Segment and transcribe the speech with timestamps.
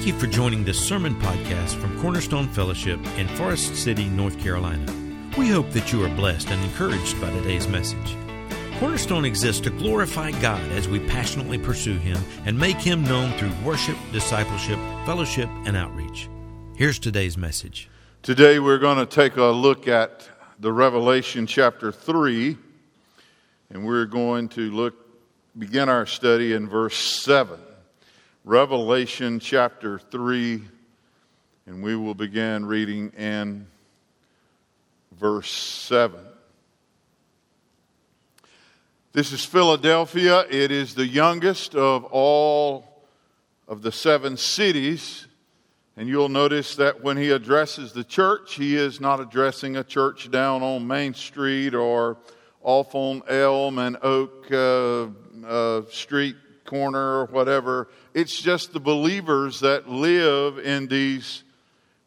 [0.00, 4.90] Thank you for joining this sermon podcast from Cornerstone Fellowship in Forest City, North Carolina.
[5.36, 8.16] We hope that you are blessed and encouraged by today's message.
[8.78, 12.16] Cornerstone exists to glorify God as we passionately pursue Him
[12.46, 16.30] and make Him known through worship, discipleship, fellowship, and outreach.
[16.76, 17.90] Here's today's message.
[18.22, 20.26] Today we're going to take a look at
[20.58, 22.56] the Revelation chapter 3,
[23.68, 24.94] and we're going to look
[25.58, 27.60] begin our study in verse 7.
[28.44, 30.62] Revelation chapter 3,
[31.66, 33.66] and we will begin reading in
[35.12, 36.18] verse 7.
[39.12, 40.46] This is Philadelphia.
[40.48, 43.04] It is the youngest of all
[43.68, 45.26] of the seven cities.
[45.98, 50.30] And you'll notice that when he addresses the church, he is not addressing a church
[50.30, 52.16] down on Main Street or
[52.62, 55.08] off on Elm and Oak uh,
[55.46, 57.88] uh, Street corner or whatever.
[58.12, 61.44] It's just the believers that live in these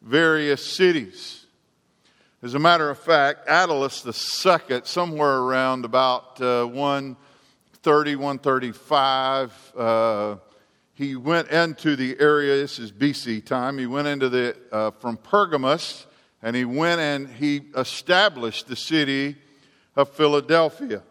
[0.02, 1.46] various cities.
[2.42, 10.36] As a matter of fact, Attalus II, somewhere around about uh, 130, 135, uh,
[10.92, 15.16] he went into the area, this is BC time, he went into the, uh, from
[15.16, 16.04] Pergamus,
[16.42, 19.36] and he went and he established the city
[19.96, 21.02] of Philadelphia.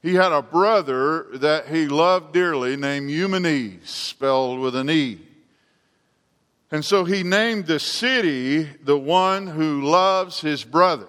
[0.00, 5.20] He had a brother that he loved dearly named Eumenes, spelled with an E.
[6.70, 11.08] And so he named the city the one who loves his brother.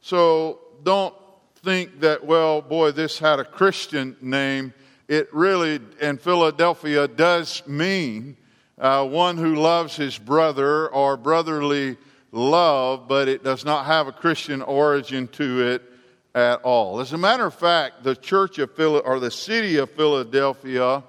[0.00, 1.14] So don't
[1.56, 4.74] think that, well, boy, this had a Christian name.
[5.06, 8.36] It really, in Philadelphia, does mean
[8.78, 11.98] uh, one who loves his brother or brotherly
[12.32, 15.91] love, but it does not have a Christian origin to it
[16.34, 17.00] at all.
[17.00, 21.02] As a matter of fact, the church of Phil- or the city of Philadelphia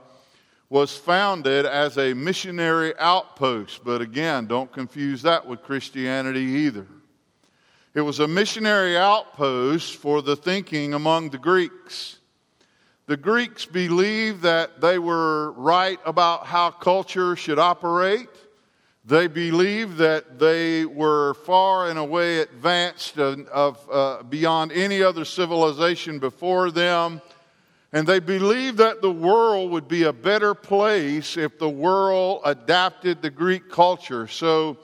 [0.70, 6.88] was founded as a missionary outpost, but again, don't confuse that with Christianity either.
[7.94, 12.18] It was a missionary outpost for the thinking among the Greeks.
[13.06, 18.30] The Greeks believed that they were right about how culture should operate.
[19.06, 26.19] They believed that they were far and away advanced of, uh, beyond any other civilization
[26.19, 27.22] before them.
[27.91, 33.22] And they believed that the world would be a better place if the world adapted
[33.22, 34.25] the Greek culture.
[34.25, 34.78] So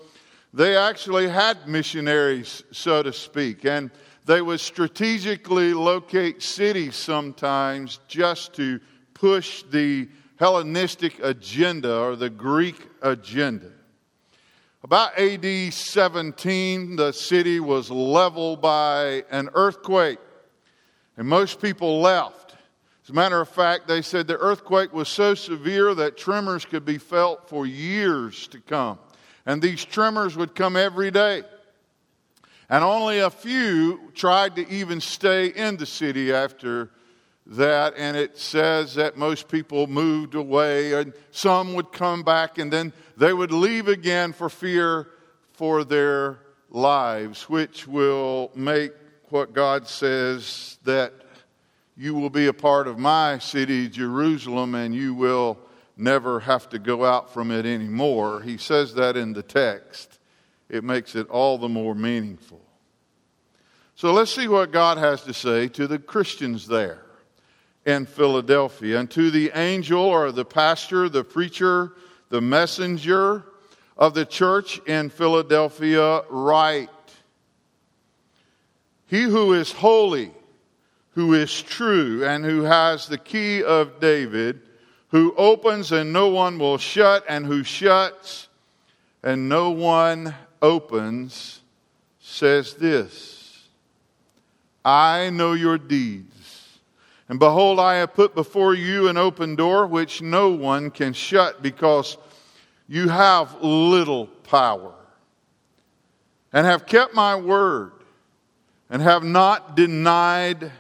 [0.54, 3.64] they actually had missionaries, so to speak.
[3.64, 3.90] And
[4.26, 8.82] they would strategically locate cities sometimes just to
[9.14, 13.72] push the Hellenistic agenda or the Greek agenda.
[14.82, 20.20] About AD 17, the city was leveled by an earthquake,
[21.18, 22.56] and most people left.
[23.04, 26.86] As a matter of fact, they said the earthquake was so severe that tremors could
[26.86, 29.00] be felt for years to come.
[29.46, 31.44] And these tremors would come every day.
[32.70, 36.92] And only a few tried to even stay in the city after
[37.48, 42.72] that, and it says that most people moved away, and some would come back, and
[42.72, 45.10] then they would leave again for fear
[45.52, 48.94] for their lives, which will make
[49.30, 51.14] what God says that
[51.98, 55.60] you will be a part of my city, Jerusalem, and you will
[55.98, 58.42] never have to go out from it anymore.
[58.42, 60.18] He says that in the text.
[60.70, 62.62] It makes it all the more meaningful.
[63.96, 67.04] So let's see what God has to say to the Christians there
[67.86, 68.98] in Philadelphia.
[68.98, 71.92] And to the angel or the pastor, the preacher,
[72.30, 73.44] the messenger
[73.98, 76.90] of the church in Philadelphia, write
[79.08, 80.32] He who is holy,
[81.12, 84.62] who is true, and who has the key of David,
[85.10, 88.48] who opens and no one will shut, and who shuts
[89.24, 91.62] and no one opens,
[92.20, 93.68] says this
[94.86, 96.39] I know your deeds
[97.30, 101.62] and behold, I have put before you an open door which no one can shut
[101.62, 102.18] because
[102.88, 104.94] you have little power
[106.52, 107.92] and have kept my word
[108.90, 110.72] and have not denied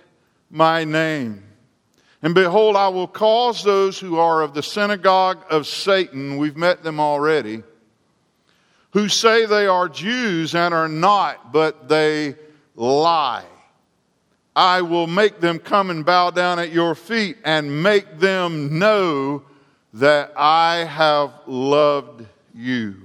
[0.50, 1.44] my name.
[2.24, 6.84] And behold, I will cause those who are of the synagogue of Satan, we've met
[6.84, 7.62] them already,
[8.92, 12.36] who say they are Jews and are not, but they
[12.76, 13.46] lie.
[14.56, 19.44] I will make them come and bow down at your feet and make them know
[19.94, 22.96] that I have loved you.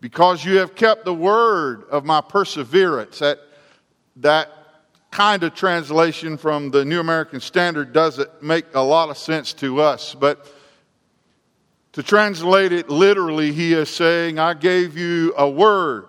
[0.00, 3.18] Because you have kept the word of my perseverance.
[3.20, 3.38] That,
[4.16, 4.50] that
[5.10, 9.80] kind of translation from the New American Standard doesn't make a lot of sense to
[9.80, 10.46] us, but
[11.94, 16.06] To translate it literally, he is saying, I gave you a word.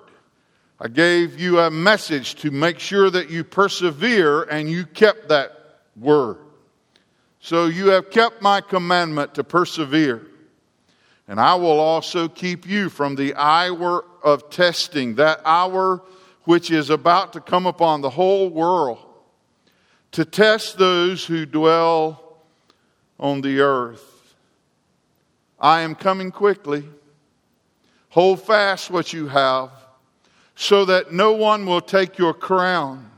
[0.83, 5.51] I gave you a message to make sure that you persevere, and you kept that
[5.95, 6.37] word.
[7.39, 10.25] So you have kept my commandment to persevere.
[11.27, 16.01] And I will also keep you from the hour of testing, that hour
[16.45, 18.97] which is about to come upon the whole world,
[20.13, 22.39] to test those who dwell
[23.19, 24.33] on the earth.
[25.59, 26.83] I am coming quickly.
[28.09, 29.69] Hold fast what you have,
[30.61, 33.09] so that no one will take your crown.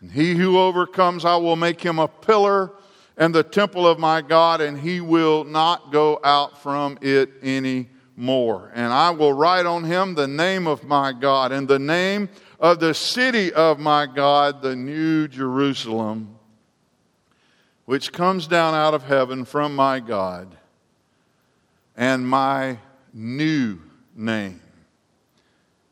[0.00, 2.72] And he who overcomes, I will make him a pillar
[3.16, 7.88] in the temple of my God, and he will not go out from it any
[8.16, 8.72] more.
[8.74, 12.28] And I will write on him the name of my God and the name
[12.58, 16.36] of the city of my God, the new Jerusalem,
[17.84, 20.56] which comes down out of heaven from my God
[21.96, 22.78] and my
[23.14, 23.78] new
[24.16, 24.60] name.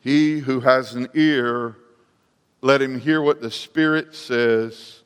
[0.06, 1.74] He who has an ear,
[2.60, 5.02] let him hear what the Spirit says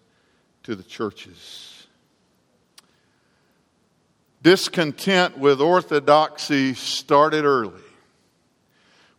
[0.65, 1.87] to the churches.
[4.43, 7.81] Discontent with orthodoxy started early.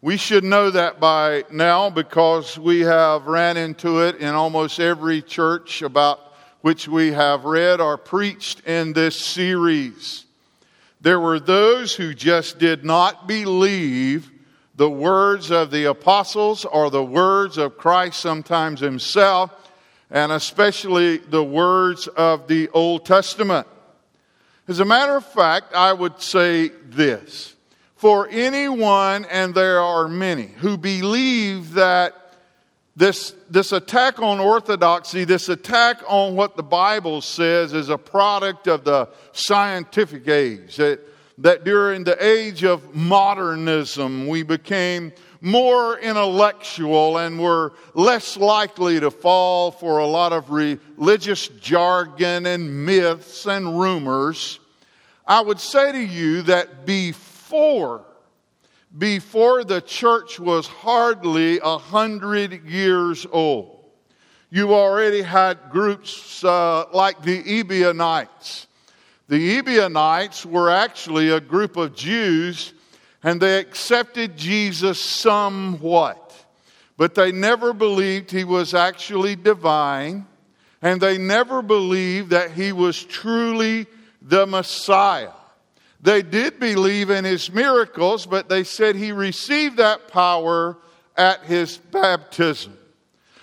[0.01, 5.23] We should know that by now because we have ran into it in almost every
[5.23, 6.19] church about
[6.61, 10.27] which we have read or preached in this series.
[11.01, 14.29] There were those who just did not believe
[14.81, 19.51] the words of the apostles or the words of Christ sometimes himself,
[20.09, 23.67] and especially the words of the Old Testament.
[24.67, 27.55] As a matter of fact, I would say this.
[27.95, 32.15] For anyone, and there are many, who believe that
[32.95, 38.67] this, this attack on orthodoxy, this attack on what the Bible says, is a product
[38.67, 40.77] of the scientific age.
[40.77, 41.01] That,
[41.41, 45.11] that during the age of modernism, we became
[45.41, 52.85] more intellectual and were less likely to fall for a lot of religious jargon and
[52.85, 54.59] myths and rumors.
[55.25, 58.05] I would say to you that before
[58.97, 63.85] before the church was hardly a hundred years old.
[64.49, 68.67] You already had groups uh, like the Ebionites.
[69.31, 72.73] The Ebionites were actually a group of Jews
[73.23, 76.35] and they accepted Jesus somewhat,
[76.97, 80.27] but they never believed he was actually divine
[80.81, 83.87] and they never believed that he was truly
[84.21, 85.31] the Messiah.
[86.01, 90.77] They did believe in his miracles, but they said he received that power
[91.15, 92.77] at his baptism.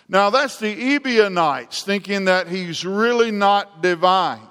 [0.07, 4.48] Now, that's the Ebionites thinking that he's really not divine.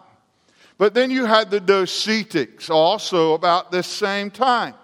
[0.77, 4.75] But then you had the Docetics also about this same time.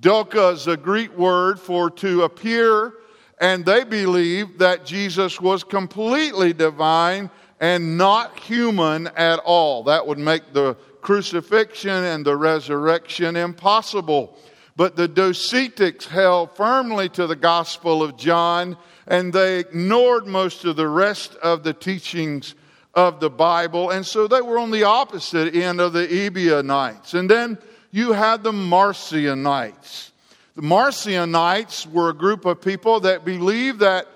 [0.00, 2.94] Doka is a Greek word for to appear,
[3.40, 7.30] and they believed that Jesus was completely divine
[7.60, 9.84] and not human at all.
[9.84, 14.38] That would make the crucifixion and the resurrection impossible.
[14.76, 18.76] But the Docetics held firmly to the Gospel of John
[19.08, 22.54] and they ignored most of the rest of the teachings
[22.98, 23.90] of the Bible.
[23.90, 27.14] And so they were on the opposite end of the Ebionites.
[27.14, 27.56] And then
[27.92, 30.10] you had the Marcionites.
[30.56, 34.08] The Marcionites were a group of people that believed that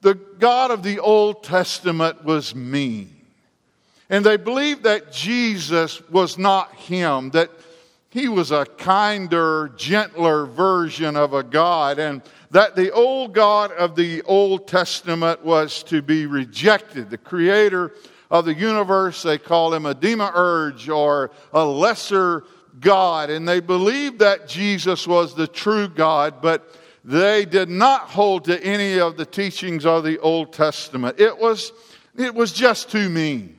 [0.00, 3.14] the God of the Old Testament was mean.
[4.10, 7.50] And they believed that Jesus was not him, that
[8.10, 12.20] he was a kinder, gentler version of a God, and
[12.52, 17.08] that the old God of the Old Testament was to be rejected.
[17.08, 17.92] The creator
[18.30, 22.44] of the universe, they call him a demiurge or a lesser
[22.78, 23.30] God.
[23.30, 28.62] And they believed that Jesus was the true God, but they did not hold to
[28.62, 31.18] any of the teachings of the Old Testament.
[31.18, 31.72] It was,
[32.18, 33.56] it was just too mean.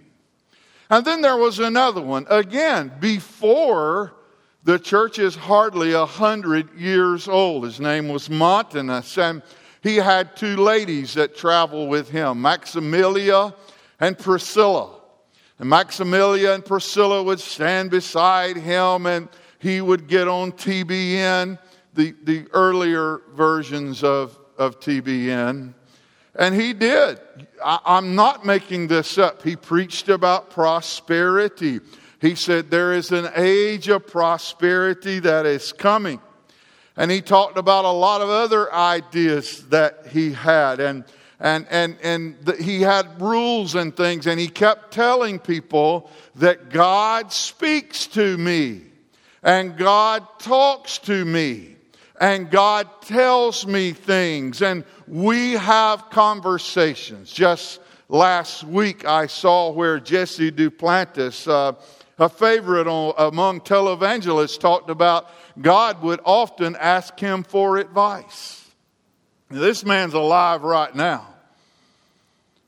[0.91, 4.13] And then there was another one, again, before
[4.63, 7.65] the church is hardly a hundred years old.
[7.65, 9.41] His name was Montanus, and
[9.81, 13.53] he had two ladies that traveled with him, Maximilia
[13.99, 15.01] and Priscilla.
[15.59, 19.27] And Maximilia and Priscilla would stand beside him, and
[19.59, 21.59] he would get on TBN,
[21.93, 25.73] the, the earlier versions of, of TBN.
[26.35, 27.19] And he did.
[27.63, 29.43] I, am not making this up.
[29.43, 31.79] He preached about prosperity.
[32.23, 36.21] He said there is an age of prosperity that is coming.
[36.95, 40.79] And he talked about a lot of other ideas that he had.
[40.79, 41.03] And,
[41.37, 44.25] and, and, and the, he had rules and things.
[44.25, 48.83] And he kept telling people that God speaks to me.
[49.43, 51.75] and God talks to me
[52.21, 57.33] and God tells me things and we have conversations.
[57.33, 61.73] Just last week I saw where Jesse Duplantis, uh,
[62.19, 65.29] a favorite on, among televangelists, talked about
[65.59, 68.59] God would often ask him for advice.
[69.49, 71.27] This man's alive right now.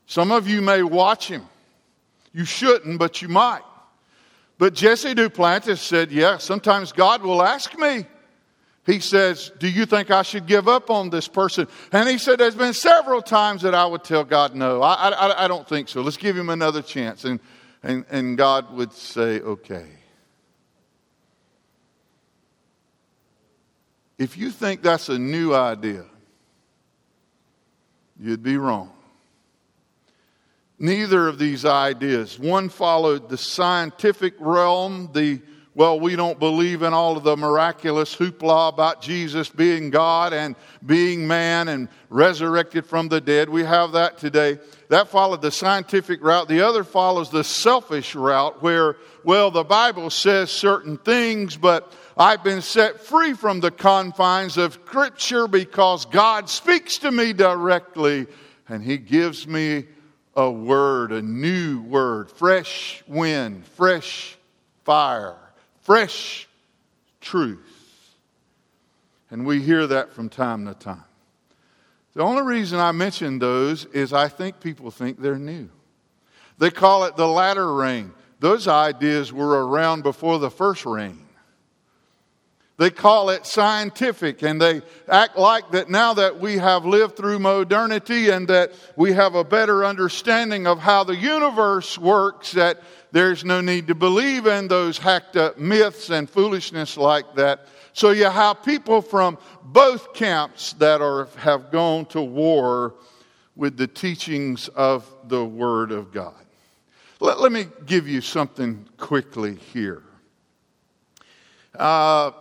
[0.06, 1.44] Some of you may watch him.
[2.32, 3.62] You shouldn't, but you might.
[4.58, 8.06] But Jesse Duplantis said, Yeah, sometimes God will ask me.
[8.84, 11.66] He says, Do you think I should give up on this person?
[11.92, 15.44] And he said, There's been several times that I would tell God, No, I, I,
[15.44, 16.02] I don't think so.
[16.02, 17.24] Let's give him another chance.
[17.24, 17.40] And,
[17.82, 19.86] and, and God would say, Okay.
[24.18, 26.04] If you think that's a new idea,
[28.18, 28.92] you'd be wrong.
[30.78, 32.38] Neither of these ideas.
[32.38, 35.40] One followed the scientific realm, the,
[35.74, 40.54] well, we don't believe in all of the miraculous hoopla about Jesus being God and
[40.84, 43.48] being man and resurrected from the dead.
[43.48, 44.58] We have that today.
[44.88, 46.48] That followed the scientific route.
[46.48, 52.44] The other follows the selfish route where, well, the Bible says certain things, but I've
[52.44, 58.26] been set free from the confines of Scripture because God speaks to me directly
[58.68, 59.86] and He gives me
[60.36, 64.36] a word, a new word, fresh wind, fresh
[64.84, 65.36] fire,
[65.82, 66.46] fresh
[67.20, 67.60] truth.
[69.30, 71.02] And we hear that from time to time.
[72.16, 75.68] The only reason I mention those is I think people think they're new.
[76.56, 78.10] They call it the latter rain.
[78.40, 81.18] Those ideas were around before the first rain.
[82.78, 87.38] They call it scientific and they act like that now that we have lived through
[87.38, 92.80] modernity and that we have a better understanding of how the universe works, that
[93.12, 97.68] there's no need to believe in those hacked up myths and foolishness like that.
[97.92, 102.94] So you have people from both camps that are, have gone to war
[103.54, 106.34] with the teachings of the Word of God.
[107.20, 110.02] Let, let me give you something quickly here.
[111.74, 112.32] Uh,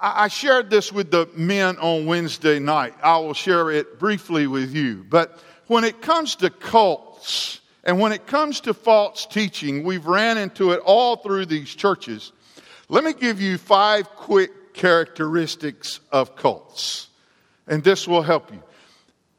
[0.00, 2.94] I shared this with the men on Wednesday night.
[3.02, 5.06] I will share it briefly with you.
[5.08, 5.38] But
[5.68, 10.72] when it comes to cults and when it comes to false teaching, we've ran into
[10.72, 12.32] it all through these churches.
[12.88, 17.08] Let me give you five quick characteristics of cults,
[17.68, 18.62] and this will help you.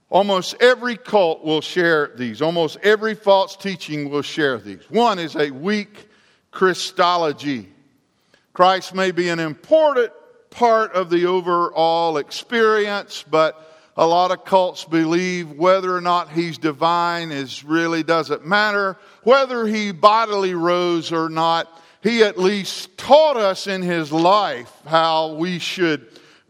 [0.10, 2.42] Almost every cult will share these.
[2.42, 4.90] Almost every false teaching will share these.
[4.90, 6.08] One is a weak
[6.52, 7.68] Christology.
[8.54, 10.14] Christ may be an important
[10.50, 13.62] part of the overall experience, but
[13.98, 18.98] a lot of cults believe whether or not he's divine is really doesn't matter.
[19.24, 21.68] Whether he bodily rose or not,
[22.02, 26.08] he at least taught us in his life how we should,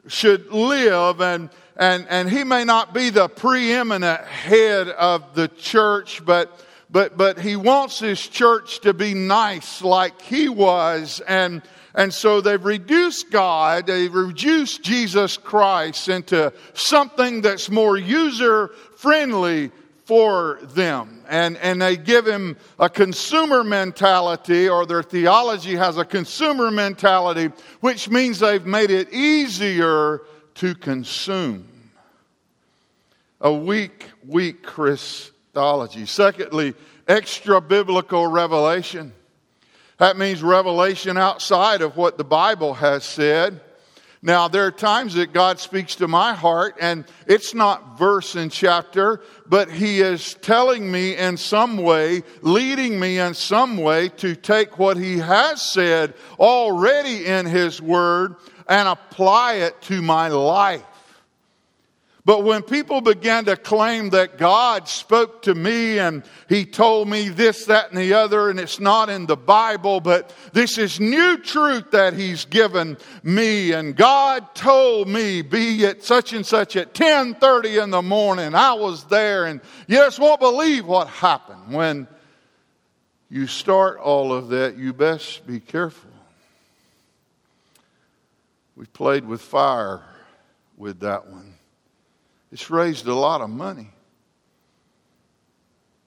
[0.08, 6.25] should live and and, and he may not be the preeminent head of the church,
[6.25, 11.62] but, but, but he wants his church to be nice like he was and,
[11.98, 19.72] and so they've reduced God, they've reduced Jesus Christ into something that's more user friendly
[20.06, 21.24] for them.
[21.27, 27.51] And, and they give him a consumer mentality, or their theology has a consumer mentality,
[27.80, 30.22] which means they've made it easier
[30.54, 31.68] to consume.
[33.42, 36.06] A weak, weak Christology.
[36.06, 36.75] Secondly,
[37.08, 39.13] extra biblical revelation.
[39.98, 43.62] That means revelation outside of what the Bible has said.
[44.22, 48.51] Now, there are times that God speaks to my heart, and it's not verse and
[48.51, 54.36] chapter, but He is telling me in some way, leading me in some way to
[54.36, 58.36] take what He has said already in His Word
[58.68, 60.84] and apply it to my life.
[62.27, 67.29] But when people began to claim that God spoke to me and He told me
[67.29, 71.38] this, that, and the other, and it's not in the Bible, but this is new
[71.38, 76.93] truth that He's given me, and God told me, be at such and such at
[76.93, 78.55] 10:30 in the morning.
[78.55, 81.74] I was there, and you just won't believe what happened.
[81.74, 82.10] When
[83.29, 86.12] you start all of that, you best be careful.
[88.75, 90.03] We played with fire
[90.75, 91.47] with that one.
[92.51, 93.89] It's raised a lot of money.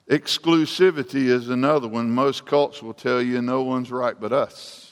[0.08, 2.10] Exclusivity is another one.
[2.10, 4.90] Most cults will tell you no one's right but us.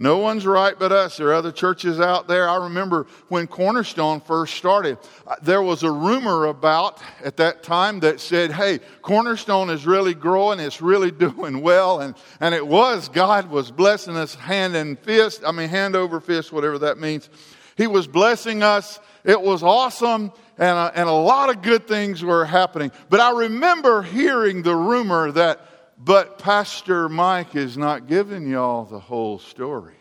[0.00, 1.16] No one's right but us.
[1.16, 2.48] There are other churches out there.
[2.48, 7.98] I remember when Cornerstone first started, uh, there was a rumor about at that time
[8.00, 12.00] that said, hey, Cornerstone is really growing, it's really doing well.
[12.00, 13.08] And, and it was.
[13.08, 15.42] God was blessing us hand and fist.
[15.44, 17.28] I mean, hand over fist, whatever that means.
[17.76, 19.00] He was blessing us.
[19.24, 20.32] It was awesome.
[20.56, 22.90] And a, and a lot of good things were happening.
[23.08, 29.00] But I remember hearing the rumor that but Pastor Mike is not giving y'all the
[29.00, 29.96] whole story.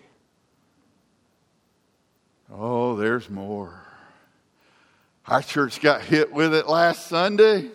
[2.51, 3.83] Oh, there's more.
[5.25, 7.69] Our church got hit with it last Sunday.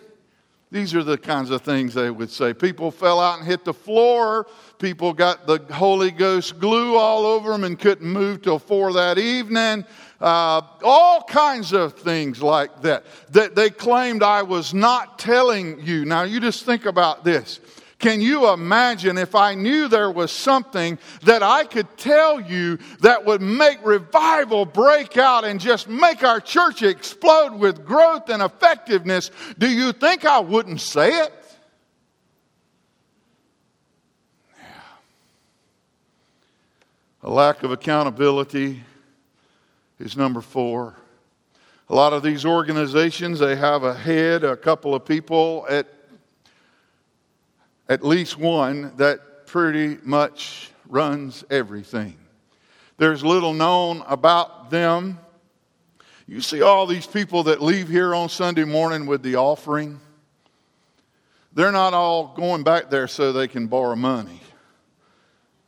[0.73, 2.51] These are the kinds of things they would say.
[2.51, 4.47] People fell out and hit the floor.
[4.79, 9.19] People got the Holy Ghost glue all over them and couldn't move till four that
[9.19, 9.85] evening.
[10.19, 13.05] Uh, all kinds of things like that.
[13.29, 16.05] That they claimed I was not telling you.
[16.05, 17.59] Now you just think about this.
[18.03, 23.23] Can you imagine if I knew there was something that I could tell you that
[23.23, 29.31] would make revival break out and just make our church explode with growth and effectiveness?
[29.57, 31.33] Do you think I wouldn't say it?
[37.21, 38.83] A lack of accountability
[39.97, 40.97] is number four.
[41.87, 45.87] A lot of these organizations, they have a head, a couple of people at
[47.87, 52.17] at least one that pretty much runs everything.
[52.97, 55.19] There's little known about them.
[56.27, 59.99] You see all these people that leave here on Sunday morning with the offering.
[61.53, 64.39] They're not all going back there so they can borrow money.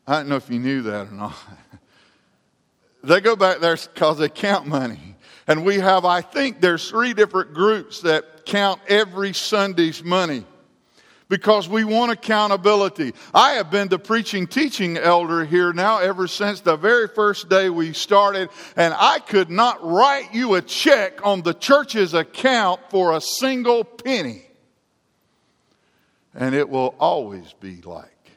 [0.08, 1.36] I don't know if you knew that or not.
[3.04, 5.16] they go back there because they count money.
[5.48, 10.46] And we have, I think, there's three different groups that count every Sunday's money
[11.28, 13.14] because we want accountability.
[13.34, 17.70] I have been the preaching teaching elder here now ever since the very first day
[17.70, 23.16] we started, and I could not write you a check on the church's account for
[23.16, 24.44] a single penny.
[26.34, 28.32] And it will always be like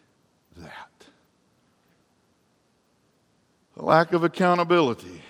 [0.57, 0.91] that.
[3.77, 5.23] The lack of accountability.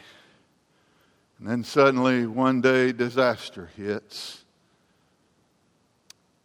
[1.38, 4.37] And then suddenly, one day, disaster hits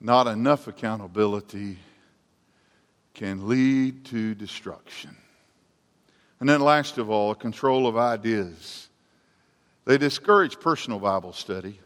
[0.04, 1.78] not enough accountability
[3.14, 5.16] can lead to destruction.
[6.42, 8.90] And then, last of all, control of ideas.
[9.86, 11.80] They discourage personal Bible study.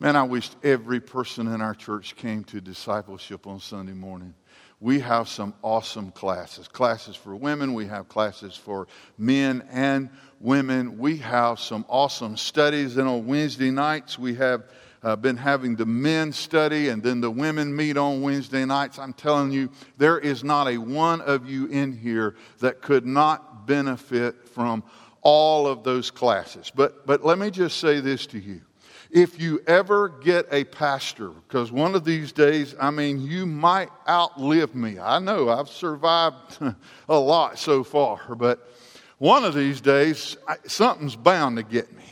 [0.00, 4.34] Man, I wished every person in our church came to discipleship on Sunday morning.
[4.80, 10.08] We have some awesome classes classes for women, we have classes for men and
[10.40, 10.98] women.
[10.98, 12.96] We have some awesome studies.
[12.96, 14.64] And on Wednesday nights, we have
[15.02, 18.98] uh, been having the men study and then the women meet on Wednesday nights.
[18.98, 23.66] I'm telling you, there is not a one of you in here that could not
[23.66, 24.82] benefit from
[25.22, 26.70] all of those classes.
[26.74, 28.60] But, but let me just say this to you.
[29.10, 33.88] If you ever get a pastor, because one of these days, I mean, you might
[34.08, 35.00] outlive me.
[35.00, 36.58] I know I've survived
[37.08, 38.70] a lot so far, but
[39.18, 40.36] one of these days,
[40.66, 42.04] something's bound to get me.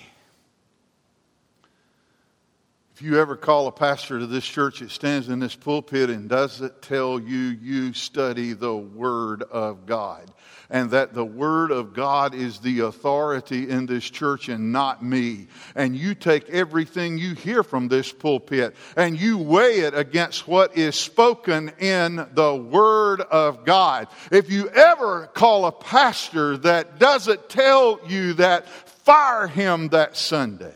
[2.98, 6.28] If you ever call a pastor to this church that stands in this pulpit and
[6.28, 10.28] doesn't tell you you study the Word of God
[10.68, 15.46] and that the Word of God is the authority in this church and not me,
[15.76, 20.76] and you take everything you hear from this pulpit and you weigh it against what
[20.76, 24.08] is spoken in the Word of God.
[24.32, 30.74] If you ever call a pastor that doesn't tell you that, fire him that Sunday.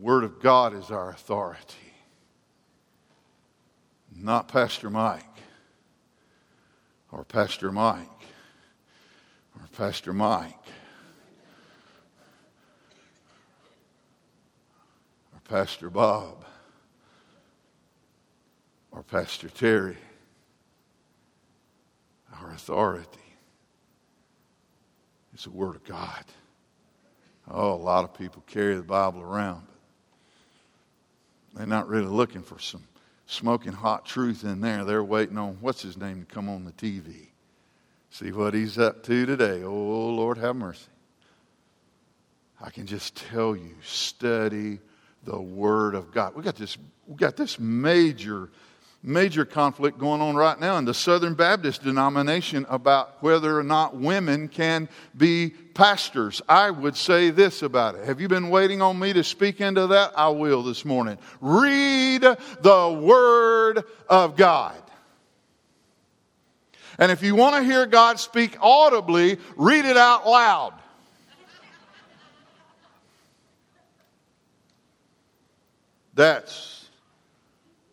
[0.00, 1.92] Word of God is our authority,
[4.14, 5.24] not Pastor Mike
[7.10, 8.06] or Pastor Mike
[9.56, 10.54] or Pastor Mike
[15.34, 16.44] or Pastor Bob
[18.92, 19.96] or Pastor Terry.
[22.40, 23.08] Our authority
[25.34, 26.24] is the Word of God.
[27.50, 29.66] Oh, a lot of people carry the Bible around,
[31.58, 32.84] they're not really looking for some
[33.26, 34.84] smoking hot truth in there.
[34.84, 37.26] They're waiting on what's his name to come on the TV.
[38.10, 39.64] See what he's up to today.
[39.64, 40.86] Oh, Lord, have mercy.
[42.60, 44.78] I can just tell you, study
[45.24, 46.34] the Word of God.
[46.34, 48.50] We got this, we got this major
[49.02, 53.96] major conflict going on right now in the Southern Baptist denomination about whether or not
[53.96, 56.42] women can be pastors.
[56.48, 58.04] I would say this about it.
[58.06, 60.12] Have you been waiting on me to speak into that?
[60.16, 61.18] I will this morning.
[61.40, 64.74] Read the Word of God.
[66.98, 70.74] And if you want to hear God speak audibly, read it out loud.
[76.14, 76.77] That's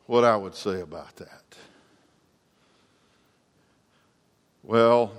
[0.06, 1.44] what I would say about that.
[4.64, 5.14] Well,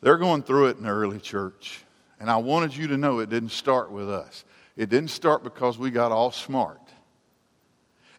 [0.00, 1.84] they're going through it in the early church.
[2.20, 4.44] And I wanted you to know it didn't start with us.
[4.76, 6.80] It didn't start because we got all smart.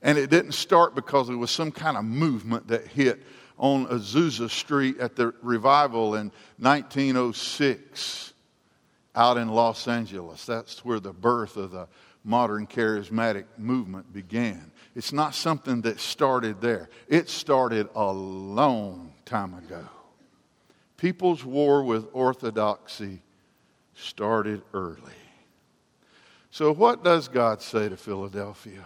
[0.01, 3.21] And it didn't start because it was some kind of movement that hit
[3.57, 8.33] on Azusa Street at the revival in 1906
[9.15, 10.45] out in Los Angeles.
[10.45, 11.87] That's where the birth of the
[12.23, 14.71] modern charismatic movement began.
[14.95, 19.83] It's not something that started there, it started a long time ago.
[20.97, 23.21] People's war with orthodoxy
[23.95, 25.13] started early.
[26.51, 28.85] So, what does God say to Philadelphia?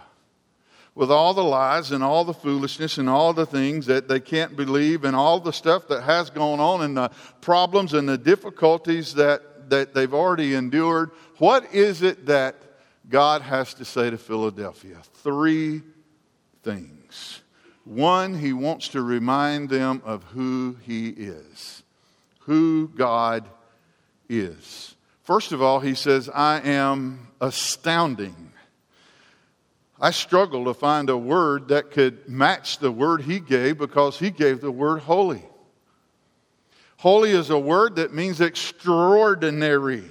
[0.94, 4.54] With all the lies and all the foolishness and all the things that they can't
[4.54, 9.14] believe and all the stuff that has gone on and the problems and the difficulties
[9.14, 12.54] that, that they've already endured, what is it that
[13.08, 14.98] God has to say to Philadelphia?
[15.14, 15.82] Three
[16.62, 17.40] things.
[17.84, 21.82] One, he wants to remind them of who he is,
[22.40, 23.46] who God
[24.28, 24.94] is.
[25.22, 28.52] First of all, he says, I am astounding.
[30.00, 34.30] I struggle to find a word that could match the word he gave because he
[34.30, 35.44] gave the word holy.
[36.96, 40.04] Holy is a word that means extraordinary,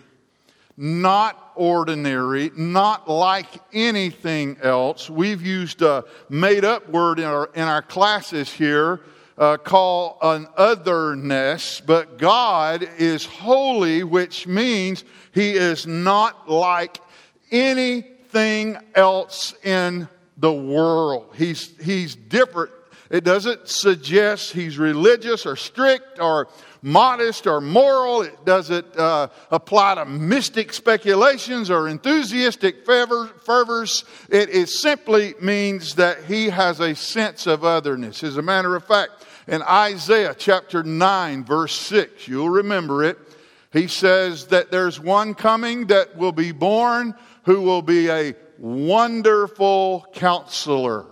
[0.76, 5.10] not ordinary, not like anything else.
[5.10, 9.02] We've used a made up word in our, in our classes here
[9.38, 17.00] uh, called an otherness, but God is holy, which means he is not like
[17.52, 20.08] anything else in
[20.38, 21.34] the world.
[21.36, 22.72] He's, he's different.
[23.10, 26.48] It doesn't suggest he's religious or strict or
[26.84, 28.22] modest or moral.
[28.22, 34.04] It doesn't uh, apply to mystic speculations or enthusiastic fervor, fervors.
[34.30, 38.22] It, it simply means that he has a sense of otherness.
[38.24, 43.18] As a matter of fact, in Isaiah chapter 9, verse 6, you'll remember it.
[43.72, 47.16] He says that there's one coming that will be born
[47.46, 51.08] who will be a wonderful counselor.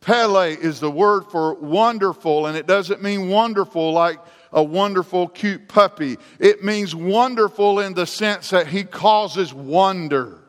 [0.00, 4.18] Pele is the word for wonderful, and it doesn't mean wonderful like
[4.52, 6.18] a wonderful, cute puppy.
[6.38, 10.42] It means wonderful in the sense that he causes wonder.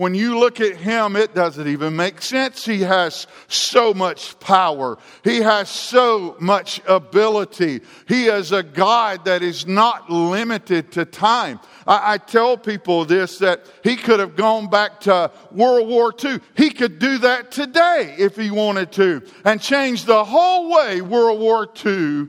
[0.00, 2.64] When you look at him, it doesn't even make sense.
[2.64, 4.96] He has so much power.
[5.22, 7.82] He has so much ability.
[8.08, 11.60] He is a God that is not limited to time.
[11.86, 16.40] I, I, tell people this that he could have gone back to World War II.
[16.56, 21.40] He could do that today if he wanted to and change the whole way World
[21.40, 22.28] War II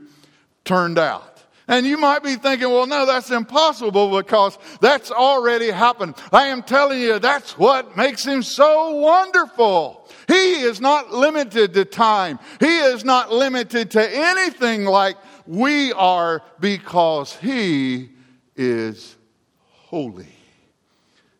[0.64, 1.32] turned out.
[1.68, 6.16] And you might be thinking, well, no, that's impossible because that's already happened.
[6.32, 10.08] I am telling you, that's what makes him so wonderful.
[10.26, 12.38] He is not limited to time.
[12.58, 18.10] He is not limited to anything like we are because he
[18.56, 19.16] is
[19.64, 20.34] holy.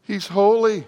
[0.04, 0.87] He's holy.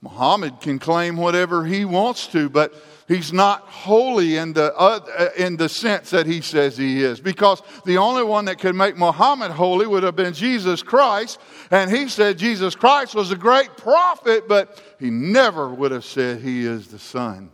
[0.00, 2.74] Muhammad can claim whatever he wants to, but
[3.08, 7.20] he's not holy in the, uh, in the sense that he says he is.
[7.20, 11.38] Because the only one that could make Muhammad holy would have been Jesus Christ.
[11.70, 16.40] And he said Jesus Christ was a great prophet, but he never would have said
[16.40, 17.50] he is the Son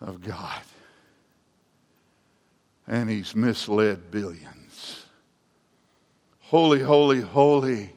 [0.00, 0.62] of God.
[2.86, 5.06] And he's misled billions.
[6.40, 7.92] Holy, holy, holy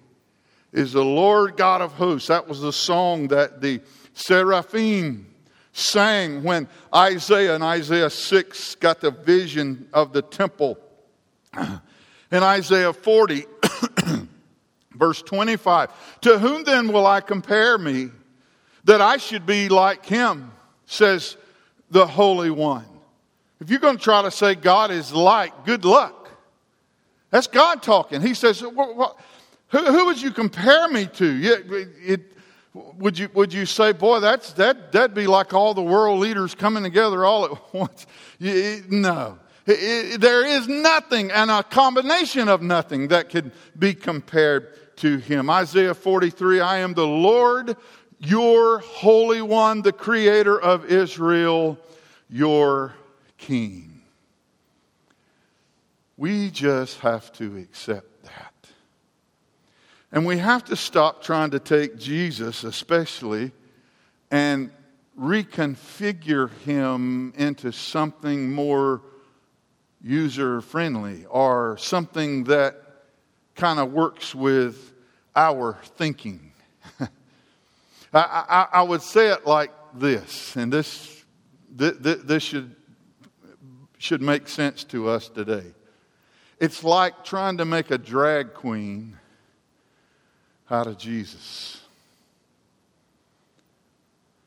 [0.72, 2.30] is the Lord God of hosts.
[2.30, 3.82] That was the song that the
[4.14, 5.29] seraphim
[5.80, 10.78] sang when Isaiah in Isaiah 6 got the vision of the temple.
[12.32, 13.46] In Isaiah 40,
[14.94, 18.10] verse 25, to whom then will I compare me
[18.84, 20.52] that I should be like him,
[20.86, 21.38] says
[21.90, 22.86] the Holy One.
[23.60, 26.30] If you're going to try to say God is like, good luck.
[27.32, 28.22] That's God talking.
[28.22, 29.20] He says, what, what,
[29.70, 31.26] who, who, would you compare me to?
[31.26, 31.66] It,
[32.04, 32.22] it,
[32.74, 36.54] would you, would you say, boy, that's, that, that'd be like all the world leaders
[36.54, 38.06] coming together all at once?
[38.38, 39.40] You, no.
[39.66, 45.18] It, it, there is nothing and a combination of nothing that could be compared to
[45.18, 45.50] him.
[45.50, 47.76] Isaiah 43 I am the Lord,
[48.20, 51.78] your Holy One, the Creator of Israel,
[52.30, 52.94] your
[53.38, 54.02] King.
[56.18, 58.09] We just have to accept
[60.12, 63.52] and we have to stop trying to take Jesus, especially,
[64.32, 64.72] and
[65.20, 69.02] reconfigure him into something more
[70.02, 72.76] user friendly or something that
[73.56, 74.94] kind of works with
[75.36, 76.54] our thinking.
[77.00, 77.08] I,
[78.14, 81.24] I, I, would say it like this, and this,
[81.70, 82.76] this, this should,
[83.98, 85.66] should make sense to us today.
[86.60, 89.19] It's like trying to make a drag queen
[90.72, 91.82] out of Jesus.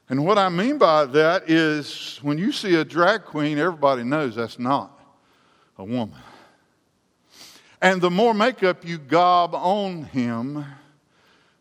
[0.08, 4.34] And what I mean by that is when you see a drag queen, everybody knows
[4.34, 4.98] that's not
[5.78, 6.18] a woman.
[7.80, 10.64] And the more makeup you gob on him,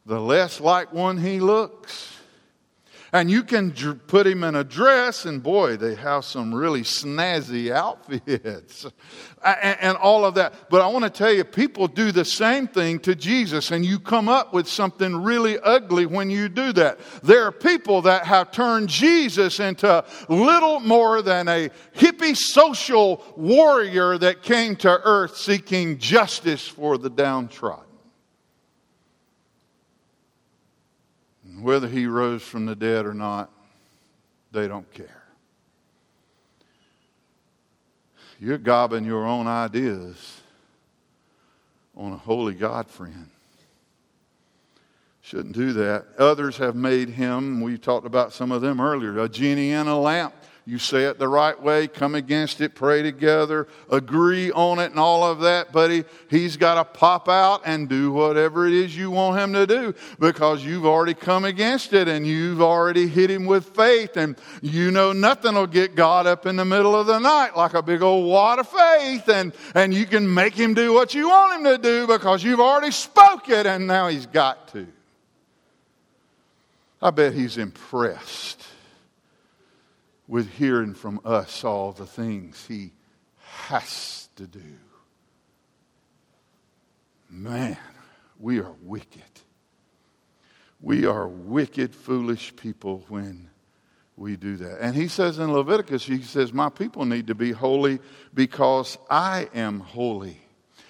[0.05, 2.17] the less like one he looks.
[3.13, 3.73] And you can
[4.07, 8.85] put him in a dress, and boy, they have some really snazzy outfits
[9.43, 10.69] and, and, all of that.
[10.69, 13.99] But I want to tell you, people do the same thing to Jesus, and you
[13.99, 16.99] come up with something really ugly when you do that.
[17.21, 24.17] There are people that have turned Jesus into little more than a hippie social warrior
[24.19, 27.90] that came to earth seeking justice for the downtrodden.
[31.61, 33.51] Whether he rose from the dead or not,
[34.51, 35.23] they don't care.
[38.39, 40.41] You're gobbing your own ideas
[41.95, 43.29] on a holy God friend.
[45.21, 46.07] Shouldn't do that.
[46.17, 49.99] Others have made him, we talked about some of them earlier, a genie in a
[49.99, 50.33] lamp.
[50.63, 54.99] You say it the right way, come against it, pray together, agree on it, and
[54.99, 56.03] all of that, buddy.
[56.29, 59.95] He's got to pop out and do whatever it is you want him to do
[60.19, 64.91] because you've already come against it and you've already hit him with faith, and you
[64.91, 68.03] know nothing will get God up in the middle of the night like a big
[68.03, 71.63] old wad of faith, and, and you can make him do what you want him
[71.71, 74.85] to do because you've already spoke it, and now he's got to.
[77.01, 78.70] I bet he's impressed
[80.31, 82.93] with hearing from us all the things he
[83.35, 84.77] has to do.
[87.29, 87.77] Man,
[88.39, 89.21] we are wicked.
[90.79, 93.49] We are wicked, foolish people when
[94.15, 94.77] we do that.
[94.79, 97.99] And he says in Leviticus, he says, My people need to be holy
[98.33, 100.39] because I am holy.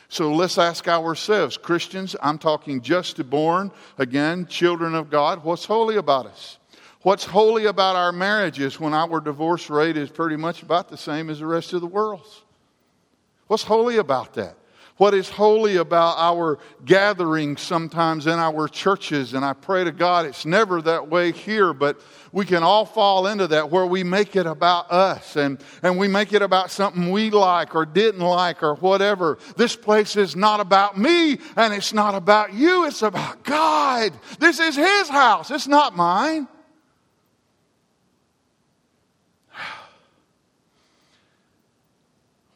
[0.07, 5.65] So let's ask ourselves, Christians, I'm talking just to born, again, children of God, what's
[5.65, 6.59] holy about us?
[7.03, 11.29] What's holy about our marriages when our divorce rate is pretty much about the same
[11.29, 12.43] as the rest of the world's?
[13.47, 14.55] What's holy about that?
[14.97, 19.33] What is holy about our gatherings sometimes in our churches?
[19.33, 21.99] And I pray to God it's never that way here, but
[22.31, 26.07] we can all fall into that where we make it about us and, and we
[26.07, 29.39] make it about something we like or didn't like or whatever.
[29.57, 34.13] This place is not about me and it's not about you, it's about God.
[34.37, 36.47] This is His house, it's not mine.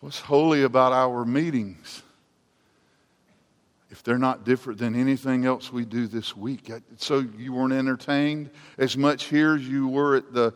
[0.05, 2.03] What's holy about our meetings?
[3.89, 6.71] If they're not different than anything else we do this week.
[6.97, 10.53] So you weren't entertained as much here as you were at the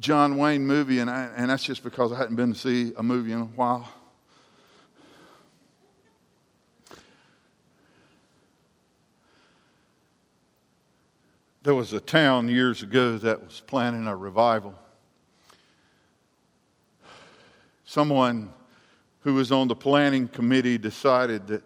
[0.00, 3.02] John Wayne movie, and, I, and that's just because I hadn't been to see a
[3.02, 3.88] movie in a while.
[11.62, 14.74] There was a town years ago that was planning a revival.
[17.94, 18.52] Someone
[19.20, 21.62] who was on the planning committee decided that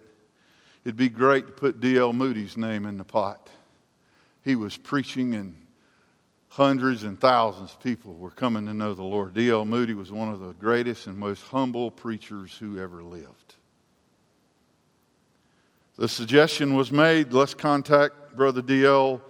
[0.84, 2.12] it'd be great to put D.L.
[2.12, 3.48] Moody's name in the pot.
[4.44, 5.56] He was preaching, and
[6.48, 9.32] hundreds and thousands of people were coming to know the Lord.
[9.32, 9.64] D.L.
[9.64, 13.54] Moody was one of the greatest and most humble preachers who ever lived.
[15.96, 19.22] The suggestion was made let's contact Brother D.L.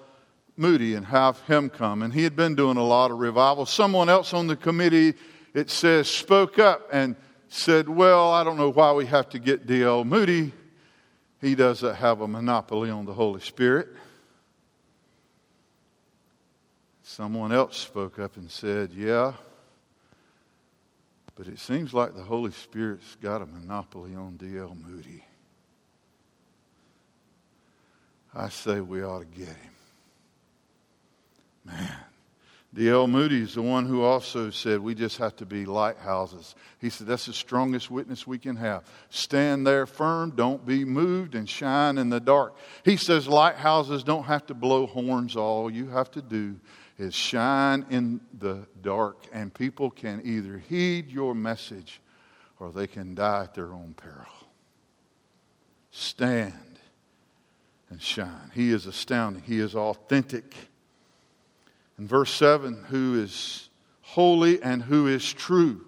[0.56, 2.02] Moody and have him come.
[2.02, 3.66] And he had been doing a lot of revival.
[3.66, 5.14] Someone else on the committee
[5.58, 7.16] it says, spoke up and
[7.48, 10.04] said, Well, I don't know why we have to get D.L.
[10.04, 10.52] Moody.
[11.40, 13.88] He doesn't have a monopoly on the Holy Spirit.
[17.02, 19.32] Someone else spoke up and said, Yeah,
[21.34, 24.76] but it seems like the Holy Spirit's got a monopoly on D.L.
[24.86, 25.24] Moody.
[28.32, 29.77] I say we ought to get him.
[32.74, 33.06] D.L.
[33.06, 36.54] Moody is the one who also said we just have to be lighthouses.
[36.78, 38.84] He said that's the strongest witness we can have.
[39.08, 42.56] Stand there firm, don't be moved, and shine in the dark.
[42.84, 45.34] He says lighthouses don't have to blow horns.
[45.34, 46.56] All you have to do
[46.98, 52.02] is shine in the dark, and people can either heed your message
[52.60, 54.26] or they can die at their own peril.
[55.90, 56.52] Stand
[57.88, 58.50] and shine.
[58.54, 60.54] He is astounding, he is authentic.
[61.98, 63.68] In verse 7, who is
[64.02, 65.84] holy and who is true.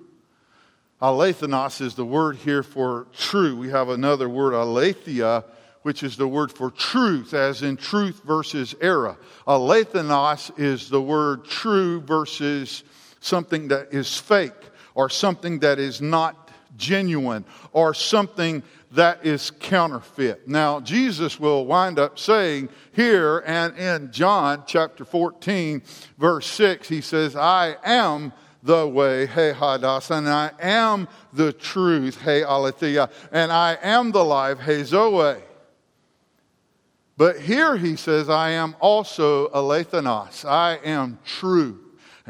[1.00, 3.56] Alethinos is the word here for true.
[3.56, 5.44] We have another word, aletheia,
[5.82, 9.16] which is the word for truth, as in truth versus error.
[9.46, 12.84] Alethinos is the word true versus
[13.20, 14.52] something that is fake
[14.94, 20.48] or something that is not genuine or something that is counterfeit.
[20.48, 25.82] Now, Jesus will wind up saying here and in John chapter 14,
[26.18, 32.20] verse 6, he says, I am the way, hey hadas, and I am the truth,
[32.20, 35.40] hey aletheia, and I am the life, hey zoe.
[37.16, 40.44] But here he says, I am also alethinos.
[40.44, 41.78] I am true.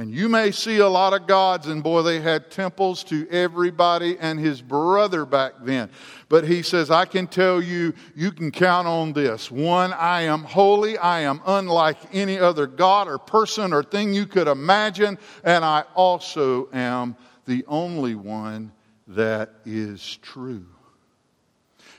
[0.01, 4.17] And you may see a lot of gods, and boy, they had temples to everybody
[4.19, 5.91] and his brother back then.
[6.31, 9.51] But he says, I can tell you, you can count on this.
[9.51, 10.97] One, I am holy.
[10.97, 15.19] I am unlike any other God or person or thing you could imagine.
[15.45, 18.73] And I also am the only one
[19.09, 20.65] that is true.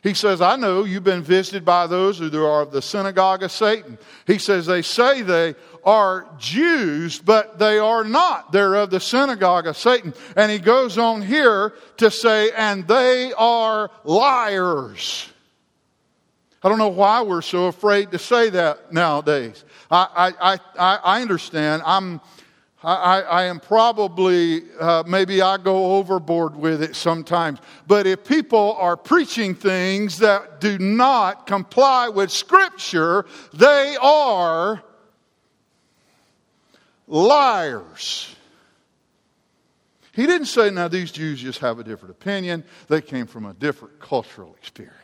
[0.04, 3.52] He says, I know you've been visited by those who are of the synagogue of
[3.52, 4.00] Satan.
[4.26, 8.52] He says, they say they are Jews, but they are not.
[8.52, 10.16] They're of the synagogue of Satan.
[10.36, 15.30] And he goes on here to say, and they are liars.
[16.64, 19.64] I don't know why we're so afraid to say that nowadays.
[19.90, 21.84] I, I, I, I understand.
[21.86, 22.22] I'm,
[22.84, 27.60] I, I, am probably, uh, maybe I go overboard with it sometimes.
[27.86, 34.82] But if people are preaching things that do not comply with Scripture, they are
[37.08, 38.36] liars.
[40.14, 43.54] He didn't say, now these Jews just have a different opinion, they came from a
[43.54, 44.98] different cultural experience.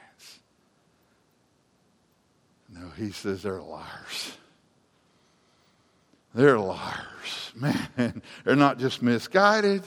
[2.69, 4.37] No, he says they're liars.
[6.33, 7.46] They're liars.
[7.59, 9.83] Man, they're not just misguided.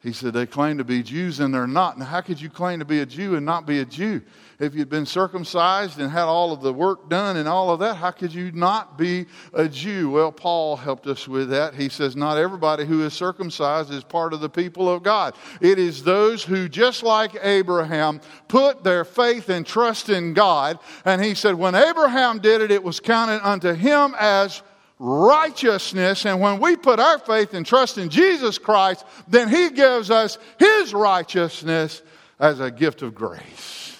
[0.00, 1.98] He said they claim to be Jews and they're not.
[1.98, 4.22] Now, how could you claim to be a Jew and not be a Jew?
[4.60, 7.96] If you'd been circumcised and had all of the work done and all of that,
[7.96, 10.10] how could you not be a Jew?
[10.10, 11.74] Well, Paul helped us with that.
[11.74, 15.34] He says, Not everybody who is circumcised is part of the people of God.
[15.60, 20.78] It is those who, just like Abraham, put their faith and trust in God.
[21.04, 24.62] And he said, When Abraham did it, it was counted unto him as
[24.98, 26.26] righteousness.
[26.26, 30.38] And when we put our faith and trust in Jesus Christ, then He gives us
[30.58, 32.02] His righteousness
[32.38, 33.96] as a gift of grace.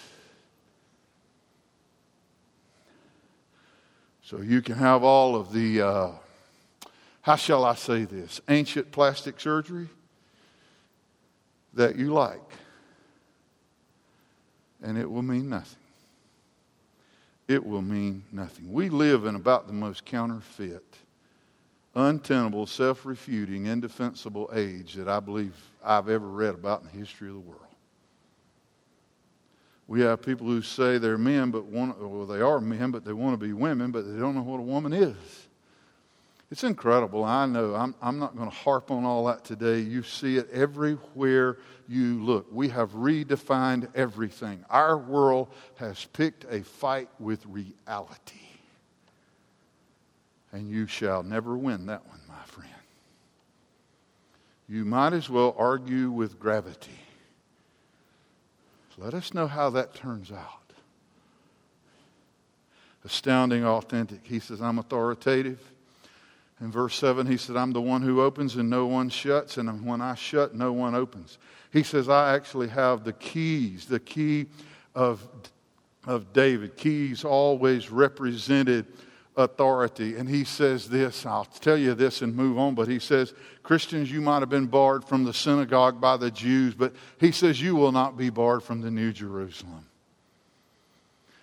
[4.22, 6.11] So you can have all of the, uh,
[7.22, 9.88] how shall I say this, ancient plastic surgery
[11.74, 12.42] that you like,
[14.82, 15.88] and it will mean nothing
[17.48, 18.70] it will mean nothing.
[18.70, 20.84] We live in about the most counterfeit,
[21.94, 27.28] untenable, self refuting, indefensible age that I believe I've ever read about in the history
[27.28, 27.62] of the world.
[29.87, 33.14] We have people who say they're men, but want, well, they are men, but they
[33.14, 35.47] want to be women, but they don't know what a woman is.
[36.50, 37.24] It's incredible.
[37.24, 37.74] I know.
[37.74, 39.80] I'm, I'm not going to harp on all that today.
[39.80, 42.46] You see it everywhere you look.
[42.50, 44.64] We have redefined everything.
[44.70, 48.40] Our world has picked a fight with reality.
[50.52, 52.70] And you shall never win that one, my friend.
[54.66, 56.98] You might as well argue with gravity.
[58.96, 60.72] Let us know how that turns out.
[63.04, 64.20] Astounding, authentic.
[64.24, 65.61] He says, I'm authoritative.
[66.61, 69.87] In verse 7, he said, I'm the one who opens and no one shuts, and
[69.87, 71.38] when I shut, no one opens.
[71.73, 74.47] He says, I actually have the keys, the key
[74.94, 75.27] of,
[76.07, 76.77] of David.
[76.77, 78.87] Keys always represented
[79.37, 80.16] authority.
[80.16, 84.11] And he says this, I'll tell you this and move on, but he says, Christians,
[84.11, 87.77] you might have been barred from the synagogue by the Jews, but he says, you
[87.77, 89.88] will not be barred from the New Jerusalem.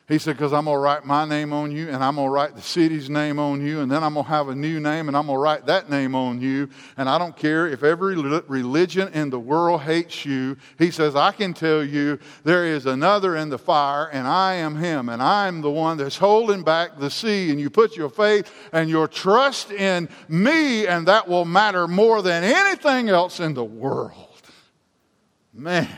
[0.08, 2.32] He said, because I'm going to write my name on you, and I'm going to
[2.32, 5.08] write the city's name on you, and then I'm going to have a new name,
[5.08, 6.70] and I'm going to write that name on you.
[6.96, 10.58] And I don't care if every religion in the world hates you.
[10.78, 14.76] He says, I can tell you there is another in the fire, and I am
[14.76, 17.50] him, and I'm the one that's holding back the sea.
[17.50, 22.22] And you put your faith and your trust in me, and that will matter more
[22.22, 24.44] than anything else in the world.
[25.52, 25.90] Man.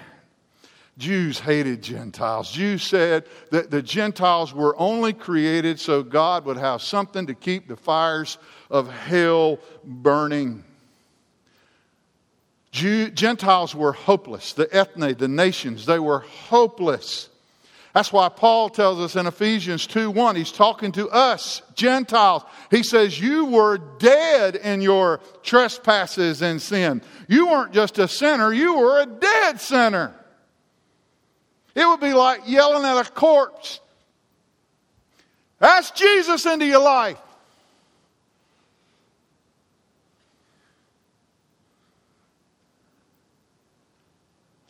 [0.97, 2.51] Jews hated Gentiles.
[2.51, 7.67] Jews said that the Gentiles were only created so God would have something to keep
[7.67, 8.39] the fires
[8.71, 10.63] of hell burning.
[12.71, 14.53] Jew, Gentiles were hopeless.
[14.53, 17.29] The ethne, the nations, they were hopeless.
[17.93, 22.43] That's why Paul tells us in Ephesians 2 1, he's talking to us, Gentiles.
[22.69, 27.01] He says, You were dead in your trespasses and sin.
[27.27, 30.13] You weren't just a sinner, you were a dead sinner.
[31.77, 33.79] It would be like yelling at a corpse.
[35.61, 37.19] Ask Jesus into your life.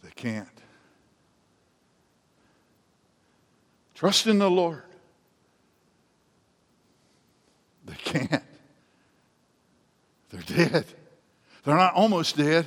[0.03, 0.49] They can't.
[3.95, 4.83] Trust in the Lord.
[7.85, 8.43] They can't.
[10.29, 10.85] They're dead.
[11.63, 12.65] They're not almost dead.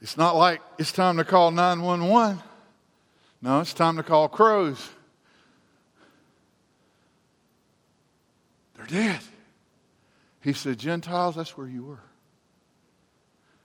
[0.00, 2.40] It's not like it's time to call 911.
[3.42, 4.88] No, it's time to call crows.
[8.76, 9.20] They're dead.
[10.42, 12.00] He said, Gentiles, that's where you were.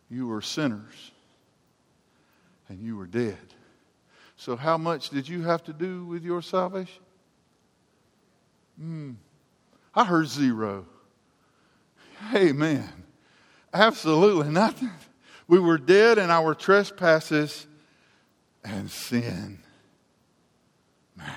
[0.09, 1.11] You were sinners
[2.69, 3.37] and you were dead.
[4.35, 7.01] So, how much did you have to do with your salvation?
[8.77, 9.11] Hmm.
[9.93, 10.85] I heard zero.
[12.33, 12.89] Amen.
[13.73, 14.91] Absolutely nothing.
[15.47, 17.67] We were dead in our trespasses
[18.63, 19.59] and sin.
[21.15, 21.29] Man.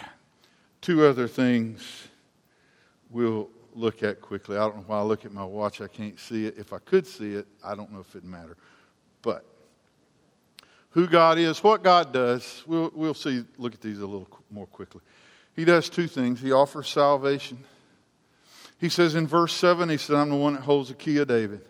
[0.81, 2.09] Two other things
[3.11, 4.57] we'll look at quickly.
[4.57, 6.57] I don't know why I look at my watch, I can't see it.
[6.59, 8.57] If I could see it, I don't know if it'd matter.
[9.23, 9.45] But
[10.91, 14.67] who God is, what God does, we'll, we'll see, look at these a little more
[14.67, 15.03] quickly.
[15.55, 16.41] He does two things.
[16.41, 17.59] He offers salvation.
[18.79, 21.29] He says in verse 7, he said, I'm the one that holds the key of
[21.29, 21.63] David.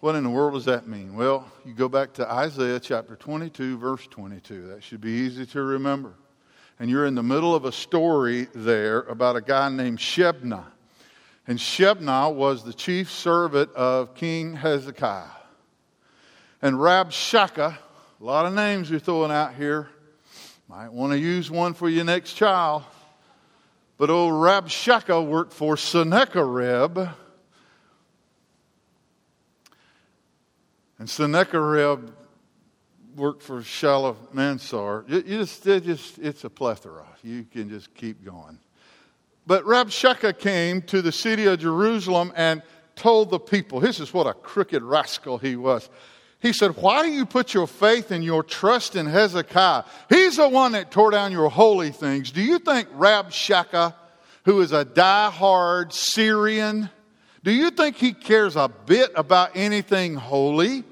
[0.00, 1.16] What in the world does that mean?
[1.16, 4.68] Well, you go back to Isaiah chapter 22, verse 22.
[4.68, 6.14] That should be easy to remember.
[6.78, 10.62] And you're in the middle of a story there about a guy named Shebna.
[11.48, 15.24] And Shebna was the chief servant of King Hezekiah.
[16.62, 19.88] And Rabshakeh, a lot of names you're throwing out here.
[20.68, 22.84] Might want to use one for your next child.
[23.96, 27.08] But old Rabshakeh worked for Sennacherib
[30.98, 32.10] And Sennacherib
[33.14, 35.04] worked for Shalmaneser.
[35.08, 37.06] You, just, it just, it's a plethora.
[37.22, 38.58] You can just keep going.
[39.46, 42.62] But Rabshakeh came to the city of Jerusalem and
[42.96, 45.88] told the people, this is what a crooked rascal he was.
[46.40, 49.84] He said, Why do you put your faith and your trust in Hezekiah?
[50.08, 52.30] He's the one that tore down your holy things.
[52.30, 53.94] Do you think Rabshakeh,
[54.44, 56.90] who is a die-hard Syrian,
[57.42, 60.84] do you think he cares a bit about anything holy?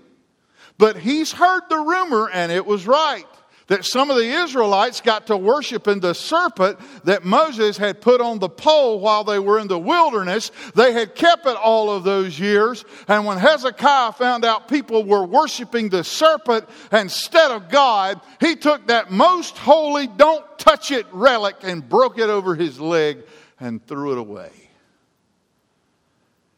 [0.78, 3.24] But he's heard the rumor, and it was right,
[3.68, 8.38] that some of the Israelites got to worshiping the serpent that Moses had put on
[8.38, 10.52] the pole while they were in the wilderness.
[10.74, 12.84] They had kept it all of those years.
[13.08, 18.86] And when Hezekiah found out people were worshiping the serpent instead of God, he took
[18.86, 23.24] that most holy, don't touch it relic and broke it over his leg
[23.58, 24.65] and threw it away.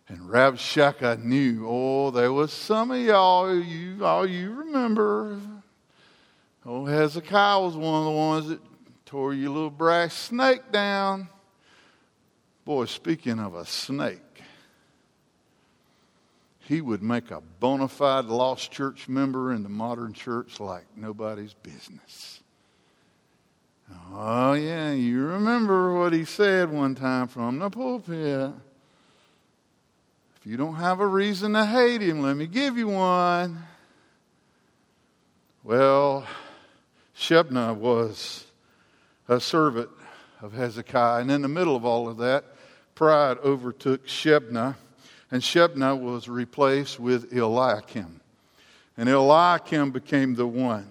[0.09, 5.39] And Rabshakeh knew, oh, there was some of y'all, you, all you remember.
[6.65, 8.61] Oh, Hezekiah was one of the ones that
[9.05, 11.29] tore your little brass snake down.
[12.65, 14.43] Boy, speaking of a snake,
[16.61, 21.55] he would make a bona fide lost church member in the modern church like nobody's
[21.55, 22.41] business.
[24.13, 28.53] Oh, yeah, you remember what he said one time from the pulpit
[30.49, 33.65] you don't have a reason to hate him, let me give you one.
[35.63, 36.27] Well,
[37.15, 38.47] Shebna was
[39.29, 39.91] a servant
[40.41, 42.47] of Hezekiah, and in the middle of all of that,
[42.95, 44.77] pride overtook Shebna,
[45.31, 48.23] and Shebna was replaced with Eliakim.
[48.97, 50.89] And Eliakim became the one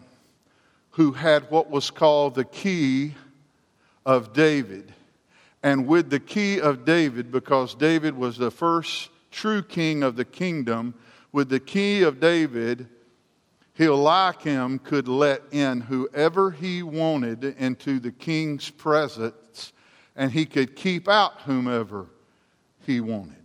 [0.92, 3.16] who had what was called the key
[4.06, 4.94] of David.
[5.64, 10.26] And with the key of David, because David was the first true king of the
[10.26, 10.96] kingdom,
[11.32, 12.88] with the key of David,
[13.78, 19.74] Eliakim could let in whoever he wanted into the king's presence,
[20.16, 22.08] and he could keep out whomever
[22.88, 23.36] he wanted.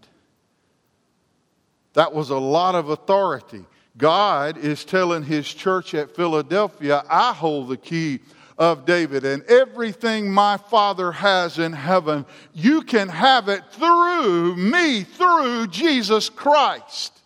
[1.93, 3.67] That was a lot of authority.
[3.99, 8.21] God is telling his church at Philadelphia, I hold the key
[8.59, 9.25] of David.
[9.25, 16.29] And everything my Father has in heaven, you can have it through me, through Jesus
[16.29, 17.19] Christ.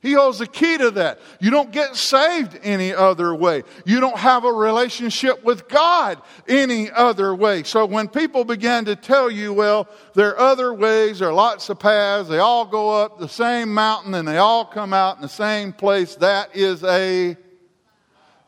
[0.00, 1.18] He holds the key to that.
[1.40, 3.64] You don't get saved any other way.
[3.84, 7.64] You don't have a relationship with God any other way.
[7.64, 11.68] So when people begin to tell you, well, there are other ways, there are lots
[11.68, 15.22] of paths, they all go up the same mountain and they all come out in
[15.22, 17.36] the same place, that is a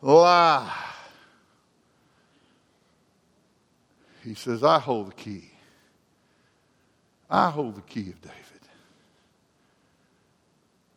[0.01, 0.90] lie.
[4.23, 5.49] He says, I hold the key.
[7.29, 8.35] I hold the key of David.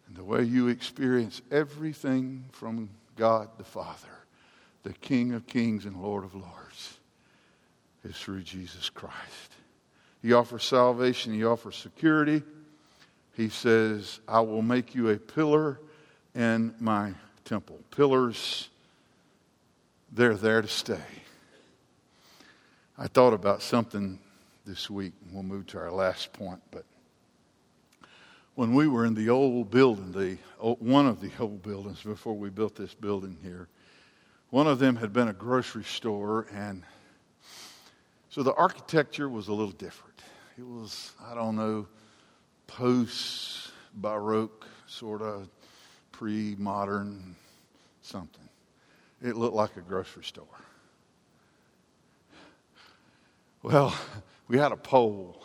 [0.06, 4.08] And the way you experience everything from God the Father,
[4.82, 6.98] the King of kings and Lord of lords,
[8.04, 9.54] is through Jesus Christ.
[10.20, 12.42] He offers salvation, He offers security.
[13.34, 15.80] He says, I will make you a pillar
[16.34, 17.14] in my
[17.44, 17.80] temple.
[17.90, 18.68] Pillars,
[20.12, 21.23] they're there to stay.
[22.96, 24.20] I thought about something
[24.64, 26.84] this week, we'll move to our last point, but
[28.54, 32.50] when we were in the old building, the one of the old buildings before we
[32.50, 33.68] built this building here,
[34.50, 36.84] one of them had been a grocery store, and
[38.30, 40.22] so the architecture was a little different.
[40.56, 41.88] It was, I don't know,
[42.68, 45.48] post Baroque, sort of
[46.12, 47.34] pre modern
[48.02, 48.48] something.
[49.20, 50.46] It looked like a grocery store.
[53.64, 53.96] Well,
[54.46, 55.42] we had a pole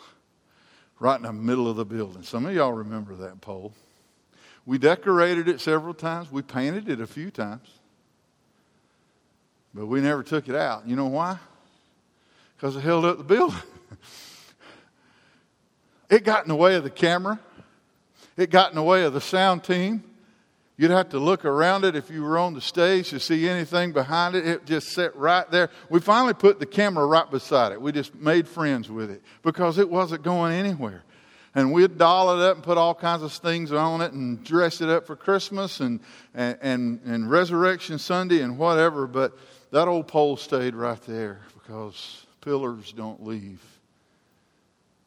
[0.98, 2.22] right in the middle of the building.
[2.22, 3.72] Some of y'all remember that pole.
[4.66, 7.66] We decorated it several times, we painted it a few times,
[9.72, 10.86] but we never took it out.
[10.86, 11.38] You know why?
[12.56, 13.56] Because it held up the building.
[16.10, 17.40] it got in the way of the camera,
[18.36, 20.04] it got in the way of the sound team.
[20.80, 23.92] You'd have to look around it if you were on the stage to see anything
[23.92, 24.46] behind it.
[24.46, 25.68] It just sat right there.
[25.90, 27.82] We finally put the camera right beside it.
[27.82, 31.02] We just made friends with it because it wasn't going anywhere.
[31.54, 34.80] And we'd doll it up and put all kinds of things on it and dress
[34.80, 36.00] it up for Christmas and,
[36.32, 39.06] and, and, and Resurrection Sunday and whatever.
[39.06, 39.36] But
[39.72, 43.62] that old pole stayed right there because pillars don't leave.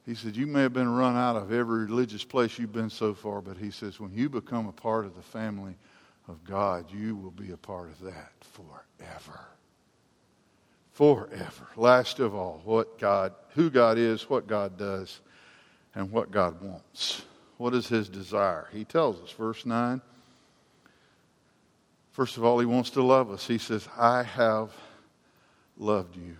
[0.06, 3.14] He said, You may have been run out of every religious place you've been so
[3.14, 5.76] far, but he says, when you become a part of the family
[6.28, 9.40] of God, you will be a part of that forever.
[10.92, 11.68] Forever.
[11.76, 15.22] Last of all, what God, who God is, what God does,
[15.96, 17.24] and what God wants.
[17.58, 18.68] What is his desire?
[18.74, 20.02] He tells us, verse 9.
[22.12, 23.48] First of all, he wants to love us.
[23.48, 24.72] He says, I have
[25.78, 26.38] loved you.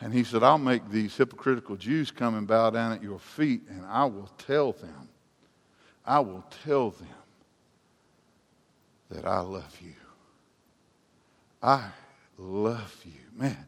[0.00, 3.62] And he said, I'll make these hypocritical Jews come and bow down at your feet,
[3.68, 5.08] and I will tell them,
[6.04, 7.08] I will tell them
[9.10, 9.94] that I love you.
[11.62, 11.88] I
[12.36, 13.12] love you.
[13.34, 13.66] Man,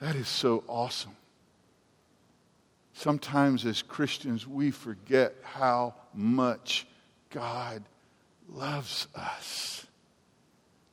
[0.00, 1.16] that is so awesome.
[2.94, 6.86] Sometimes as Christians, we forget how much
[7.30, 7.84] God
[8.48, 9.86] loves us.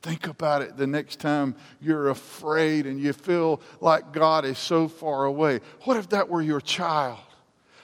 [0.06, 4.86] Think about it the next time you're afraid and you feel like God is so
[4.86, 5.58] far away.
[5.82, 7.18] What if that were your child?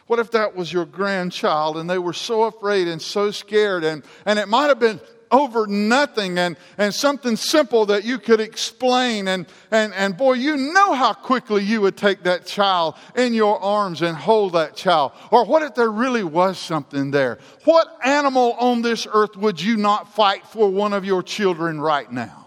[0.06, 3.82] What if that was your grandchild and they were so afraid and so scared?
[3.82, 5.00] And, and it might have been
[5.32, 9.26] over nothing and, and something simple that you could explain.
[9.26, 13.58] And, and, and boy, you know how quickly you would take that child in your
[13.60, 15.12] arms and hold that child.
[15.30, 17.38] Or what if there really was something there?
[17.64, 22.10] What animal on this earth would you not fight for one of your children right
[22.12, 22.46] now?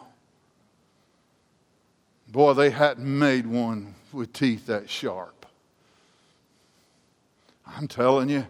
[2.27, 5.45] Boy, they hadn't made one with teeth that sharp.
[7.65, 8.45] I'm telling you,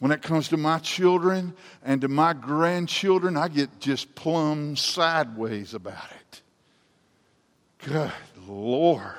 [0.00, 5.74] when it comes to my children and to my grandchildren, I get just plumb sideways
[5.74, 6.42] about it.
[7.86, 8.12] Good
[8.48, 9.12] Lord.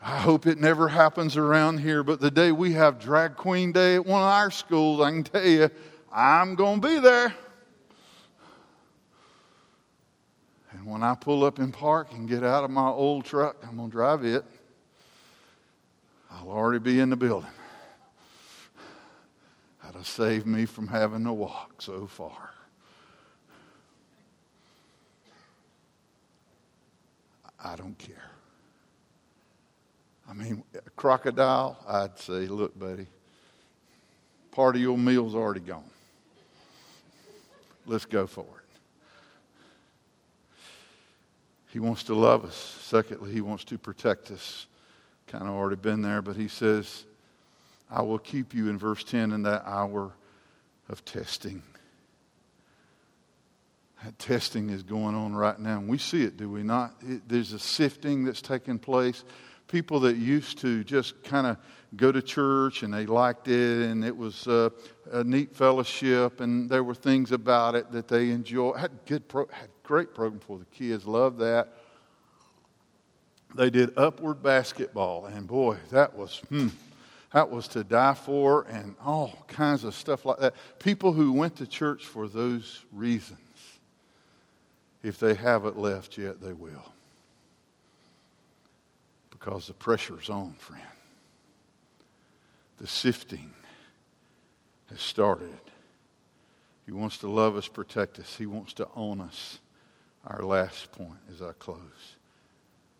[0.00, 3.96] I hope it never happens around here, but the day we have Drag Queen Day
[3.96, 5.70] at one of our schools, I can tell you,
[6.12, 7.34] I'm going to be there.
[10.72, 13.76] And when I pull up in park and get out of my old truck, I'm
[13.76, 14.44] going to drive it.
[16.30, 17.50] I'll already be in the building
[19.98, 22.50] to save me from having to walk so far.
[27.62, 28.30] I don't care.
[30.28, 33.06] I mean, a crocodile, I'd say, look, buddy,
[34.50, 35.84] part of your meal's already gone.
[37.86, 38.66] Let's go for it.
[41.72, 42.56] He wants to love us.
[42.82, 44.66] Secondly, he wants to protect us.
[45.26, 47.04] Kind of already been there, but he says,
[47.90, 50.12] I will keep you in verse 10 in that hour
[50.88, 51.62] of testing.
[54.04, 55.78] That testing is going on right now.
[55.78, 56.94] And we see it, do we not?
[57.00, 59.24] It, there's a sifting that's taking place.
[59.68, 61.56] People that used to just kind of
[61.96, 64.70] go to church and they liked it and it was uh,
[65.12, 68.76] a neat fellowship and there were things about it that they enjoyed.
[68.76, 71.06] Had good, pro- had great program for the kids.
[71.06, 71.72] Loved that.
[73.54, 76.68] They did upward basketball and boy, that was hmm,
[77.36, 80.54] that was to die for, and all kinds of stuff like that.
[80.78, 83.38] People who went to church for those reasons.
[85.02, 86.94] If they haven't left yet, they will.
[89.28, 90.82] Because the pressure's on, friend.
[92.78, 93.52] The sifting
[94.88, 95.60] has started.
[96.86, 98.34] He wants to love us, protect us.
[98.34, 99.58] He wants to own us.
[100.26, 102.16] Our last point as I close.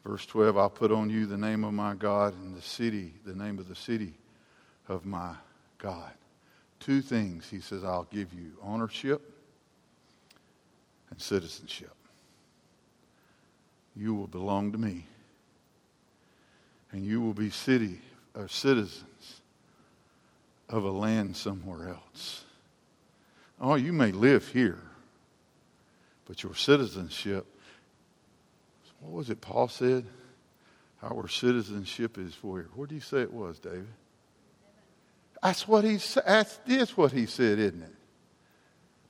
[0.05, 3.35] Verse 12 I'll put on you the name of my God and the city, the
[3.35, 4.13] name of the city
[4.89, 5.35] of my
[5.79, 6.13] God.
[6.81, 9.33] Two things, he says, I'll give you ownership
[11.11, 11.95] and citizenship.
[13.97, 15.07] You will belong to me,
[16.93, 18.01] and you will be city
[18.35, 19.41] or citizens
[20.69, 22.45] of a land somewhere else.
[23.61, 24.83] Oh, you may live here,
[26.27, 27.47] but your citizenship,
[29.01, 30.05] what was it Paul said?
[31.03, 32.65] Our citizenship is where?
[32.75, 33.87] Where do you say it was, David?
[35.47, 36.49] That's what he said.
[36.67, 37.95] That's what he said, isn't it?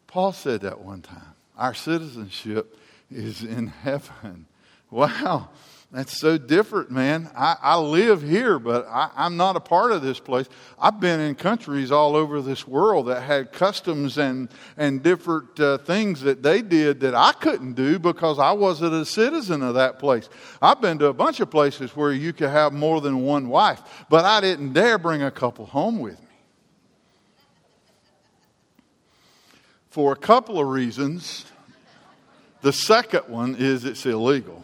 [0.07, 1.35] Paul said that one time.
[1.57, 2.79] Our citizenship
[3.11, 4.47] is in heaven.
[4.89, 5.49] Wow.
[5.91, 7.29] That's so different, man.
[7.37, 10.49] I, I live here, but I, am not a part of this place.
[10.79, 15.79] I've been in countries all over this world that had customs and, and different uh,
[15.79, 19.99] things that they did that I couldn't do because I wasn't a citizen of that
[19.99, 20.29] place.
[20.63, 23.81] I've been to a bunch of places where you could have more than one wife,
[24.09, 26.26] but I didn't dare bring a couple home with me.
[29.97, 31.47] For a couple of reasons.
[32.61, 34.63] The second one is it's illegal.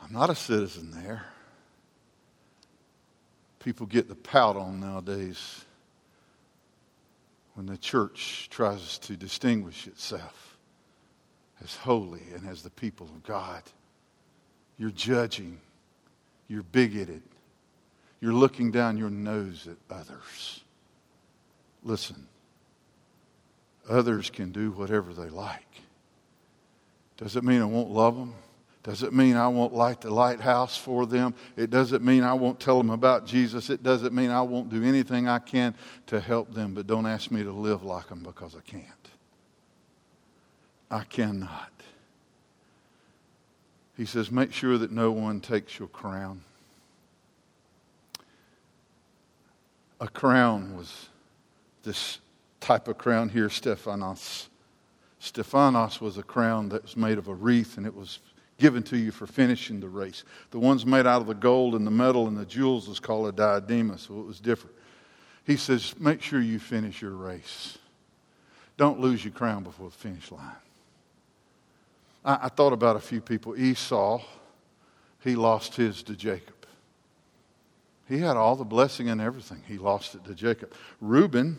[0.00, 1.24] I'm not a citizen there.
[3.58, 5.64] People get the pout on nowadays
[7.54, 10.56] when the church tries to distinguish itself
[11.64, 13.64] as holy and as the people of God.
[14.78, 15.58] You're judging,
[16.46, 17.22] you're bigoted,
[18.20, 20.62] you're looking down your nose at others.
[21.84, 22.26] Listen,
[23.88, 25.64] others can do whatever they like.
[27.16, 28.34] Does it mean I won't love them?
[28.82, 31.34] Does it mean I won't light the lighthouse for them.
[31.56, 33.70] It doesn't mean I won't tell them about Jesus.
[33.70, 35.74] It doesn't mean I won't do anything I can
[36.06, 36.74] to help them.
[36.74, 38.84] But don't ask me to live like them because I can't.
[40.90, 41.72] I cannot.
[43.96, 46.42] He says, make sure that no one takes your crown.
[50.00, 51.08] A crown was
[51.82, 52.18] this
[52.60, 54.48] type of crown here, Stephanos.
[55.18, 58.20] Stephanos was a crown that was made of a wreath and it was
[58.58, 60.24] given to you for finishing the race.
[60.50, 63.28] The ones made out of the gold and the metal and the jewels was called
[63.28, 64.76] a diadema, so it was different.
[65.44, 67.78] He says, make sure you finish your race.
[68.76, 70.56] Don't lose your crown before the finish line.
[72.24, 73.56] I, I thought about a few people.
[73.56, 74.22] Esau,
[75.24, 76.57] he lost his to Jacob.
[78.08, 79.62] He had all the blessing and everything.
[79.68, 80.72] He lost it to Jacob.
[81.00, 81.58] Reuben,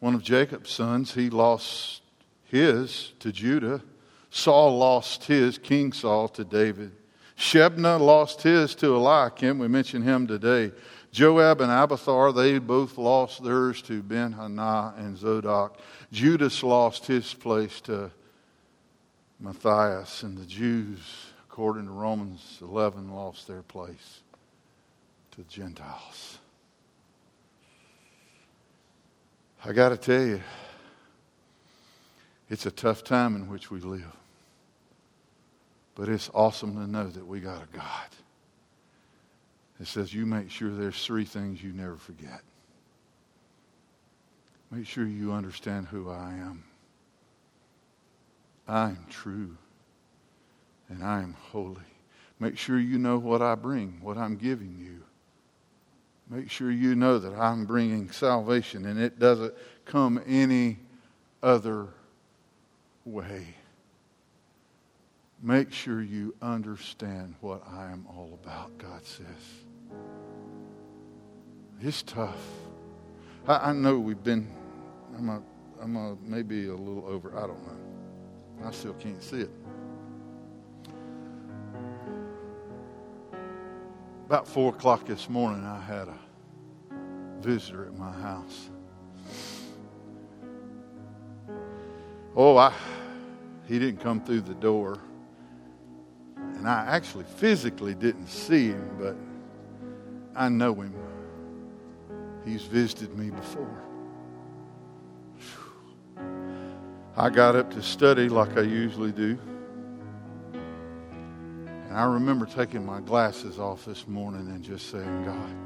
[0.00, 2.02] one of Jacob's sons, he lost
[2.44, 3.80] his to Judah.
[4.30, 6.92] Saul lost his, King Saul, to David.
[7.36, 9.60] Shebna lost his to Eliakim.
[9.60, 10.72] We mentioned him today.
[11.12, 15.78] Joab and Abiathar, they both lost theirs to Benaiah and Zadok.
[16.10, 18.10] Judas lost his place to
[19.38, 20.98] Matthias, and the Jews,
[21.48, 24.20] according to Romans 11, lost their place
[25.38, 26.38] to the Gentiles.
[29.64, 30.40] I got to tell you,
[32.48, 34.16] it's a tough time in which we live.
[35.94, 38.08] But it's awesome to know that we got a God
[39.78, 42.40] that says, You make sure there's three things you never forget.
[44.70, 46.64] Make sure you understand who I am.
[48.66, 49.56] I am true
[50.88, 51.76] and I am holy.
[52.38, 55.04] Make sure you know what I bring, what I'm giving you.
[56.30, 59.54] Make sure you know that I'm bringing salvation and it doesn't
[59.86, 60.78] come any
[61.42, 61.88] other
[63.04, 63.54] way.
[65.40, 69.26] Make sure you understand what I am all about, God says.
[71.80, 72.42] It's tough.
[73.46, 74.48] I, I know we've been,
[75.16, 75.42] I'm, a,
[75.80, 78.66] I'm a, maybe a little over, I don't know.
[78.66, 79.50] I still can't see it.
[84.28, 86.18] About 4 o'clock this morning, I had a
[87.40, 88.68] visitor at my house.
[92.36, 92.74] Oh, I
[93.66, 94.98] he didn't come through the door.
[96.36, 99.16] And I actually physically didn't see him, but
[100.36, 100.92] I know him.
[102.44, 103.82] He's visited me before.
[107.16, 109.38] I got up to study like I usually do.
[111.88, 115.56] And I remember taking my glasses off this morning and just saying, God,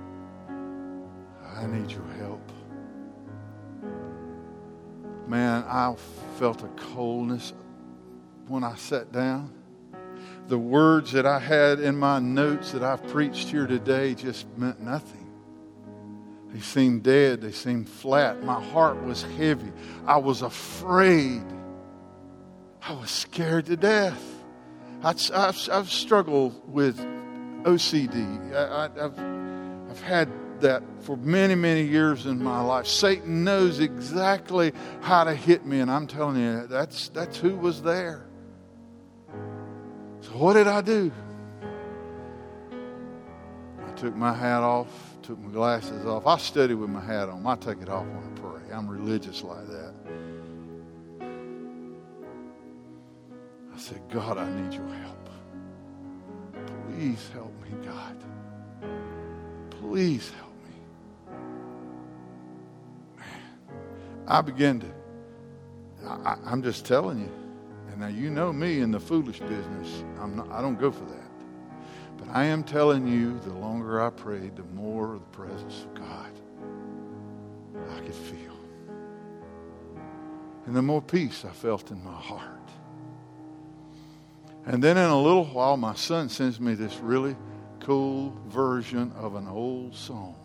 [1.57, 2.41] I need your help.
[5.27, 5.95] man, I
[6.39, 7.55] felt a coldness
[8.49, 9.51] when I sat down.
[10.49, 14.81] The words that I had in my notes that I've preached here today just meant
[14.81, 15.31] nothing.
[16.53, 17.41] They seemed dead.
[17.41, 18.45] They seemed flat.
[18.45, 19.73] My heart was heavy.
[20.07, 21.43] I was afraid.
[22.83, 24.32] I was scared to death.
[25.05, 26.99] I, have I've struggled with
[27.65, 28.55] OCD.
[28.55, 29.19] I, have
[29.91, 30.29] I've had
[30.61, 32.87] that for many, many years in my life.
[32.87, 37.83] Satan knows exactly how to hit me, and I'm telling you, that's, that's who was
[37.83, 38.27] there.
[40.21, 41.11] So, what did I do?
[43.85, 44.89] I took my hat off,
[45.23, 46.27] took my glasses off.
[46.27, 47.45] I study with my hat on.
[47.45, 48.73] I take it off when I pray.
[48.73, 49.95] I'm religious like that.
[53.75, 55.29] I said, God, I need your help.
[56.89, 58.17] Please help me, God.
[59.71, 60.75] Please help me.
[63.19, 63.27] Man,
[64.29, 64.87] I began to,
[66.07, 67.31] I, I'm just telling you.
[67.91, 70.05] And now you know me in the foolish business.
[70.21, 71.19] I'm not, I don't go for that.
[72.19, 76.31] But I am telling you, the longer I prayed, the more the presence of God
[77.91, 78.57] I could feel.
[80.67, 82.62] And the more peace I felt in my heart.
[84.65, 87.37] And then in a little while, my son sends me this really
[87.81, 90.37] cool version of an old song.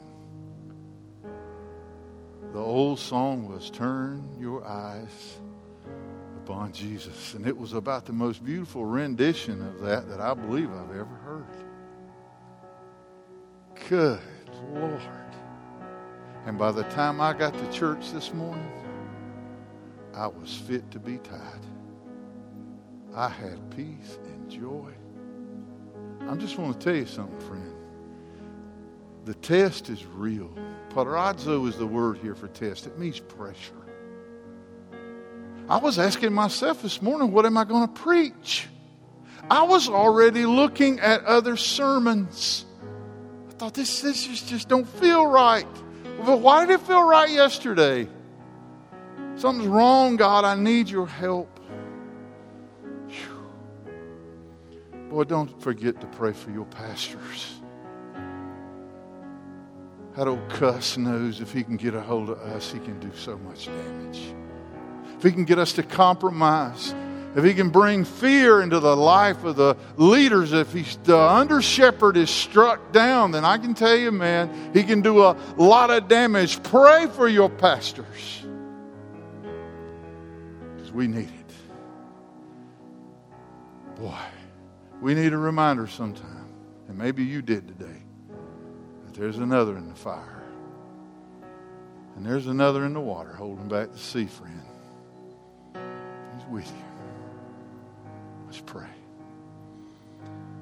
[2.53, 5.37] The old song was Turn Your Eyes
[6.37, 7.35] Upon Jesus.
[7.35, 11.05] And it was about the most beautiful rendition of that that I believe I've ever
[11.05, 11.45] heard.
[13.87, 14.19] Good
[14.73, 15.01] Lord.
[16.47, 18.71] And by the time I got to church this morning,
[20.15, 21.59] I was fit to be tied.
[23.17, 24.91] I had peace and joy.
[26.29, 27.73] I just want to tell you something, friend.
[29.25, 30.51] The test is real.
[30.89, 32.85] Peirazo is the word here for test.
[32.85, 33.73] It means pressure.
[35.67, 38.67] I was asking myself this morning, what am I going to preach?
[39.49, 42.65] I was already looking at other sermons.
[43.49, 45.65] I thought this, this just, just don't feel right.
[46.23, 48.07] But why did it feel right yesterday?
[49.37, 50.45] Something's wrong, God.
[50.45, 51.56] I need your help.
[55.17, 57.55] Boy, don't forget to pray for your pastors.
[60.15, 63.09] That old cuss knows if he can get a hold of us, he can do
[63.15, 64.35] so much damage.
[65.17, 66.93] If he can get us to compromise,
[67.35, 71.63] if he can bring fear into the life of the leaders, if he's, the under
[71.63, 75.89] shepherd is struck down, then I can tell you, man, he can do a lot
[75.89, 76.61] of damage.
[76.61, 78.43] Pray for your pastors
[80.75, 81.53] because we need it.
[83.99, 84.13] Boy.
[84.99, 86.47] We need a reminder sometime,
[86.87, 88.01] and maybe you did today,
[89.05, 90.43] that there's another in the fire.
[92.15, 94.61] And there's another in the water holding back the sea, friend.
[96.35, 96.83] He's with you.
[98.47, 98.87] Let's pray.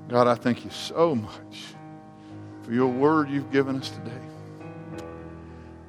[0.09, 1.63] God, I thank you so much
[2.63, 4.11] for your word you've given us today.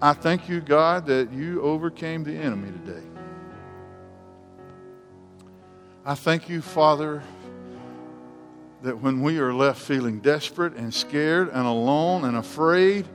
[0.01, 3.03] I thank you, God, that you overcame the enemy today.
[6.05, 7.25] I thank you, Father
[8.83, 13.07] that when we are left feeling desperate and scared and alone and afraid,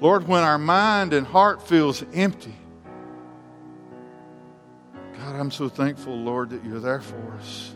[0.00, 2.54] Lord, when our mind and heart feels empty,
[5.18, 7.74] God, I'm so thankful, Lord, that you're there for us.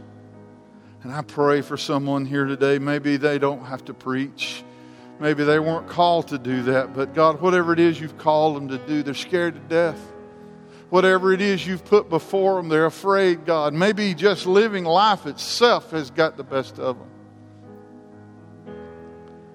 [1.03, 2.79] And I pray for someone here today.
[2.79, 4.63] Maybe they don't have to preach.
[5.19, 6.95] Maybe they weren't called to do that.
[6.95, 10.10] But God, whatever it is you've called them to do, they're scared to death
[10.91, 13.73] whatever it is you've put before them, they're afraid, God.
[13.73, 17.09] Maybe just living life itself has got the best of them.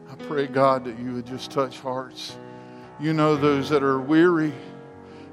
[0.10, 2.38] I pray, God, that you would just touch hearts.
[3.00, 4.54] You know those that are weary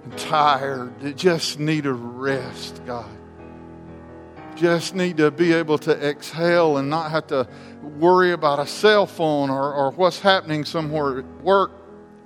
[0.04, 3.08] and tired, that just need a rest, God.
[4.56, 7.48] Just need to be able to exhale and not have to
[7.98, 11.72] worry about a cell phone or, or what's happening somewhere at work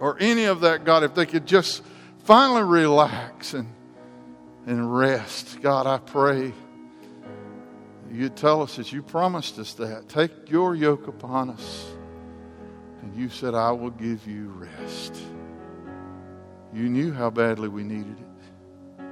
[0.00, 1.04] or any of that, God.
[1.04, 1.82] If they could just
[2.26, 3.72] finally relax and,
[4.66, 5.60] and rest.
[5.62, 6.52] God, I pray
[8.10, 10.08] you tell us that you promised us that.
[10.08, 11.86] Take your yoke upon us.
[13.02, 15.16] And you said, I will give you rest.
[16.72, 19.06] You knew how badly we needed it.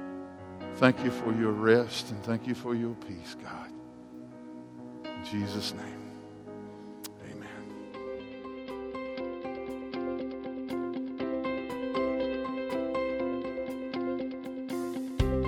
[0.75, 3.71] Thank you for your rest and thank you for your peace, God.
[5.05, 5.94] In Jesus' name.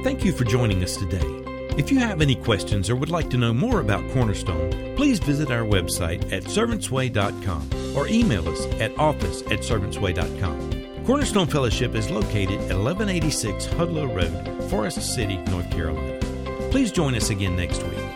[0.07, 1.43] Thank you for joining us today.
[1.77, 5.51] If you have any questions or would like to know more about Cornerstone, please visit
[5.51, 11.03] our website at servantsway.com or email us at office at servantsway.com.
[11.05, 16.17] Cornerstone Fellowship is located at 1186 Hudlow Road, Forest City, North Carolina.
[16.71, 18.06] Please join us again next week.